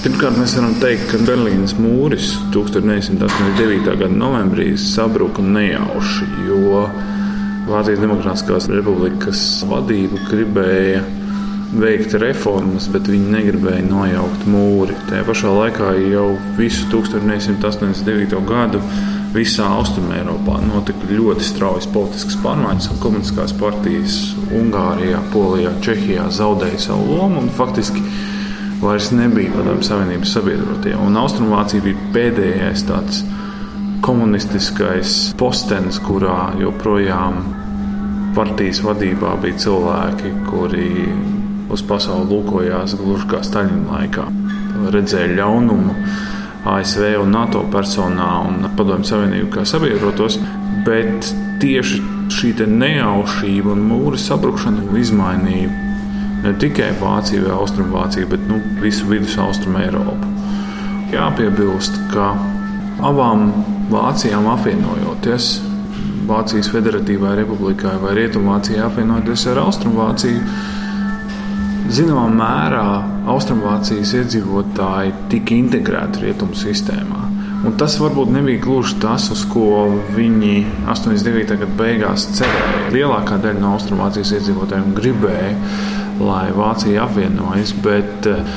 Pirmkārt, 0.06 0.40
mēs 0.40 0.56
varam 0.56 0.72
teikt, 0.80 1.04
ka 1.10 1.20
Berlīnas 1.28 1.76
mūris 1.76 2.32
1989. 2.56 3.92
gada 3.92 4.08
novembrī 4.08 4.70
sabruka 4.80 5.44
nejauši, 5.44 6.32
jo 6.48 6.86
Vācijas 7.68 8.00
Demokrātiskās 8.00 8.72
republikas 8.72 9.46
vadība 9.68 10.24
gribēja 10.30 11.04
veikt 11.80 12.14
reformas, 12.20 12.86
bet 12.92 13.08
viņi 13.10 13.32
negribēja 13.34 13.84
nojaukt 13.86 14.46
mūri. 14.50 14.96
Tajā 15.10 15.24
pašā 15.28 15.52
laikā 15.52 15.92
jau 16.10 16.28
visu 16.58 16.86
1989. 16.92 18.36
gadu 18.48 18.80
visā 19.36 19.66
Austrumēropā 19.76 20.60
notika 20.64 21.10
ļoti 21.10 21.44
straujas 21.44 21.88
politiskas 21.92 22.38
pārmaiņas, 22.44 22.88
un 22.92 23.02
komunistiskās 23.02 23.52
partijas 23.60 24.16
Ungārijā, 24.56 25.20
Polijā, 25.34 25.74
Čehijā 25.84 26.30
zaudēja 26.32 26.80
savu 26.88 27.18
lomu 27.18 27.42
un 27.44 27.52
faktiski 27.56 28.02
vairs 28.80 29.10
nebija 29.12 29.52
Padomju 29.56 29.84
Savienības 29.84 30.32
sabiedrotie. 30.36 30.94
Austrumvācija 30.96 31.84
bija 31.84 32.10
pēdējais 32.16 32.86
tāds 32.88 33.22
komunistiskais 34.04 35.16
postenis, 35.40 36.00
kurā 36.04 36.52
joprojām 36.60 37.40
partijas 38.36 38.82
vadībā 38.84 39.36
bija 39.42 39.64
cilvēki, 39.64 40.32
kuri 40.50 40.90
uz 41.72 41.82
pasauli 41.86 42.28
lūkojās 42.30 42.96
gluži 43.00 43.30
kā 43.30 43.42
Staļina 43.46 43.86
laikā. 43.92 44.26
redzēja 44.92 45.34
ļaunumu 45.34 45.94
ASV 46.66 47.16
un 47.22 47.30
NATO 47.30 47.62
personā 47.72 48.28
un 48.46 48.68
Padomju 48.76 49.06
Savienību 49.06 49.50
kā 49.54 49.64
sabiedrotos, 49.64 50.38
bet 50.86 51.32
tieši 51.62 52.02
šī 52.32 52.52
nejaušība 52.66 53.72
un 53.72 53.84
mūra 53.86 54.18
sabrukšana 54.18 54.86
izmainīja 54.98 55.70
ne 56.42 56.52
tikai 56.60 56.92
Vāciju 57.00 57.46
vai 57.46 57.54
Austrumvāciju, 57.56 58.28
bet 58.30 58.44
nu, 58.48 58.60
visu 58.82 59.06
vidus 59.10 59.38
austrumu 59.38 59.80
Eiropu. 59.82 60.28
Jāpiebilst, 61.14 61.96
ka 62.12 62.34
abām 63.06 63.48
Vācijām 63.90 64.48
apvienojoties, 64.50 65.50
Vācijas 66.26 66.70
Federatīvai 66.74 67.36
Republikai 67.38 67.94
vai 68.02 68.16
Rietumvācijai 68.18 68.82
apvienoties 68.86 69.46
ar 69.52 69.62
Austrumvāciju, 69.62 70.42
Zināmā 71.86 72.26
mērā 72.34 72.86
Austrumvācijas 73.30 74.10
iedzīvotāji 74.18 75.12
tika 75.30 75.54
integrēti 75.54 76.24
rietumu 76.24 76.58
sistēmā. 76.58 77.20
Un 77.66 77.76
tas 77.78 77.94
varbūt 78.02 78.32
nebija 78.34 78.62
gluži 78.64 78.96
tas, 79.02 79.28
uz 79.30 79.44
ko 79.50 79.86
viņi 80.16 80.64
89. 80.90 81.54
gada 81.62 81.68
beigās 81.78 82.26
cerēja. 82.36 82.88
Lielākā 82.94 83.38
daļa 83.42 83.62
no 83.62 83.76
Austrumvācijas 83.76 84.34
iedzīvotājiem 84.36 84.96
gribēja, 84.98 85.52
lai 86.26 86.48
Vācija 86.56 87.06
apvienojas, 87.06 87.72
bet 87.84 88.28
eh, 88.32 88.50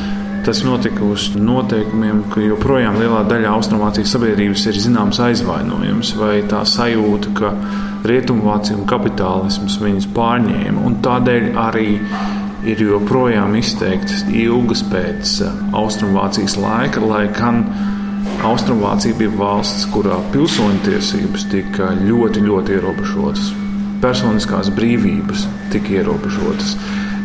tas 0.45 0.63
notika 0.65 1.05
uz 1.05 1.29
noteikumiem, 1.37 2.25
ka 2.33 2.41
joprojām 2.43 2.97
lielā 2.97 3.21
daļa 3.29 3.53
Austrumvācijas 3.59 4.15
sabiedrības 4.17 4.65
ir 4.71 4.81
zināms 4.87 5.21
aizvainojums 5.29 6.15
vai 6.17 6.39
tā 6.49 6.65
sajūta, 6.65 7.35
ka 7.37 7.53
Rietumvācija 8.09 8.77
un 8.79 8.85
kapitālisms 8.89 9.77
viņus 9.83 10.05
pārņēma. 10.15 10.85
Un 10.87 11.01
tādēļ 11.03 11.49
arī 11.59 11.89
ir 12.67 12.81
joprojām 12.83 13.55
izteiktas 13.59 14.25
ilgas 14.33 14.81
pēc 14.91 15.35
eh, 15.45 15.63
Austrumvācijas 15.79 16.57
laika, 16.59 17.03
lai 17.03 17.25
gan 17.35 17.63
Austrumvācija 18.45 19.15
bija 19.19 19.31
valsts, 19.35 19.85
kurā 19.93 20.17
pilsoņu 20.33 20.83
tiesības 20.85 21.45
tika 21.51 21.91
ļoti, 21.99 22.43
ļoti 22.45 22.75
ierobežotas. 22.77 23.51
Personiskās 23.99 24.71
brīvības 24.75 25.43
tika 25.73 25.99
ierobežotas. 25.99 26.75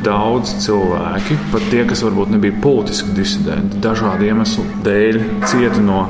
Daudz 0.05 0.57
cilvēki, 0.61 1.39
pat 1.53 1.65
tie, 1.73 1.85
kas 1.89 2.03
varbūt 2.05 2.35
nebija 2.35 2.59
politiski 2.61 3.15
disidenti, 3.17 3.79
dažādu 3.85 4.27
iemeslu 4.27 4.67
dēļ 4.85 5.21
cieta 5.49 5.81
no 5.81 6.03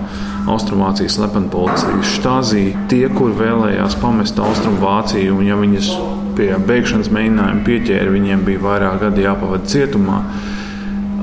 Austrumvācijas 0.50 1.20
slepeni 1.20 1.52
policijas 1.52 2.16
štāzī. 2.16 2.64
Tie, 2.90 3.04
kur 3.14 3.36
vēlējās 3.38 3.96
pamest 4.02 4.40
Austrumvāciju, 4.42 5.38
un 5.38 5.46
ja 5.46 5.60
viņas 5.60 5.92
pie 6.36 6.50
beigšanas 6.68 7.10
mēģinājuma 7.14 7.64
pieķēra, 7.66 8.12
viņiem 8.14 8.44
bija 8.46 8.62
vairāk 8.64 9.00
gadi 9.06 9.24
jāpavada 9.26 9.70
cietumā. 9.70 10.20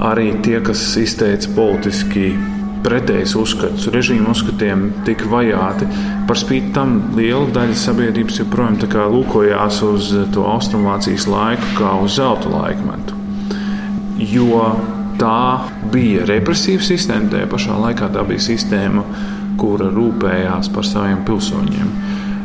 Arī 0.01 0.31
tie, 0.41 0.57
kas 0.65 0.81
izteica 0.97 1.51
politiski 1.55 2.31
pretējs 2.81 3.35
uzskats, 3.37 3.89
režīmu 3.93 4.31
uzskatiem, 4.33 4.87
tika 5.05 5.27
vajāti. 5.29 5.87
Par 6.29 6.39
spīti 6.39 6.73
tam 6.75 6.95
liela 7.17 7.45
daļa 7.53 7.77
sabiedrības 7.77 8.41
joprojām 8.41 8.79
lūkojās 9.15 9.81
uz 9.85 10.09
to 10.33 10.45
Austrumvācijas 10.49 11.27
laiku 11.29 11.75
kā 11.77 11.93
uz 12.01 12.17
zelta 12.17 12.49
laikmetu. 12.49 13.19
Jo 14.31 14.65
tā 15.21 15.61
bija 15.93 16.25
represīva 16.29 16.83
sistēma, 16.85 17.29
tajā 17.33 17.49
pašā 17.51 17.77
laikā 17.85 18.09
tā 18.13 18.25
bija 18.25 18.41
sistēma, 18.49 19.05
kura 19.61 19.91
rūpējās 19.93 20.71
par 20.73 20.87
saviem 20.87 21.21
pilsoņiem. 21.27 21.89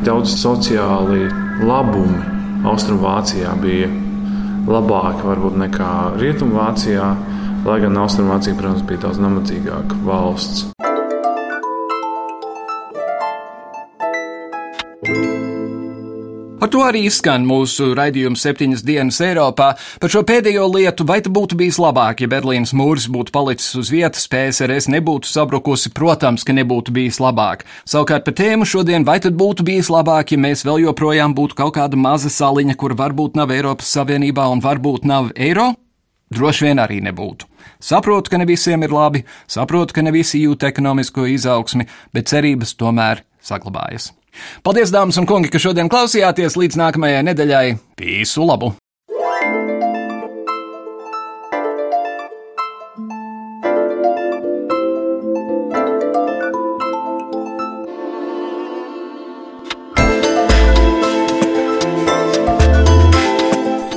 Daudz 0.04 0.36
sociāli 0.36 1.24
labumi 1.64 2.35
Austrumvācijā 2.66 3.52
bija 3.62 3.90
labāki 4.66 5.26
varbūt 5.26 5.58
nekā 5.62 5.92
Rietumvācijā, 6.20 7.10
lai 7.66 7.78
gan 7.84 8.00
Austrumvācija, 8.02 8.58
protams, 8.58 8.86
bija 8.88 9.06
daudz 9.06 9.22
nabadzīgāka 9.22 10.02
valsts. 10.06 10.66
Ar 16.66 16.70
to 16.74 16.80
arī 16.82 17.04
izskan 17.06 17.44
mūsu 17.46 17.92
raidījums 17.94 18.40
septiņas 18.42 18.80
dienas 18.82 19.20
Eiropā. 19.22 19.68
Par 20.02 20.10
šo 20.10 20.24
pēdējo 20.26 20.64
lietu, 20.72 21.04
vai 21.06 21.20
tas 21.22 21.30
būtu 21.30 21.54
bijis 21.60 21.76
labāk, 21.78 22.24
ja 22.24 22.30
Berlīnas 22.32 22.72
mūris 22.74 23.06
būtu 23.14 23.30
palicis 23.30 23.76
uz 23.78 23.92
vietas, 23.94 24.24
PSRS 24.32 24.88
nebūtu 24.90 25.30
sabrukusi, 25.30 25.92
protams, 25.94 26.42
ka 26.42 26.56
nebūtu 26.58 26.90
bijis 26.96 27.20
labāk. 27.22 27.62
Savukārt 27.86 28.26
par 28.26 28.34
tēmu 28.42 28.66
šodien, 28.66 29.06
vai 29.06 29.20
tad 29.22 29.38
būtu 29.38 29.62
bijis 29.68 29.92
labāk, 29.94 30.34
ja 30.34 30.42
mēs 30.42 30.66
vēl 30.66 30.88
joprojām 30.88 31.38
būtu 31.38 31.54
kaut 31.62 31.76
kāda 31.78 32.02
maza 32.02 32.34
saliņa, 32.34 32.74
kur 32.74 32.98
varbūt 32.98 33.38
nav 33.38 33.54
Eiropas 33.54 33.94
Savienībā 33.94 34.50
un 34.50 34.64
varbūt 34.66 35.06
nav 35.06 35.30
eiro? 35.38 35.70
Droši 36.34 36.66
vien 36.66 36.82
arī 36.82 36.98
nebūtu. 37.06 37.46
Saprotu, 37.78 38.34
ka 38.34 38.42
ne 38.42 38.50
visiem 38.50 38.82
ir 38.82 38.90
labi, 38.90 39.22
saprotu, 39.46 39.94
ka 39.94 40.02
ne 40.02 40.10
visi 40.18 40.42
jūt 40.42 40.66
ekonomisko 40.66 41.30
izaugsmi, 41.30 41.86
bet 42.10 42.34
cerības 42.34 42.74
tomēr 42.74 43.22
saglabājas. 43.38 44.16
Paldies, 44.66 44.94
dāmas 44.94 45.18
un 45.20 45.28
kungi, 45.28 45.52
ka 45.52 45.60
šodien 45.62 45.90
klausījāties 45.92 46.58
līdz 46.58 46.80
nākamajai 46.82 47.22
nedēļai. 47.30 47.68
Visu 48.00 48.46
labu! 48.46 48.74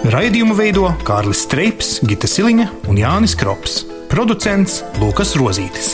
Raidījumu 0.09 0.55
veido 0.57 0.87
Kārlis 1.07 1.45
Streips, 1.45 1.95
Gita 2.05 2.27
Siliņa 2.29 2.65
un 2.91 2.97
Jānis 2.99 3.37
Krops. 3.39 3.83
Producents 4.11 4.81
Lukas 5.01 5.35
Rozītis. 5.39 5.93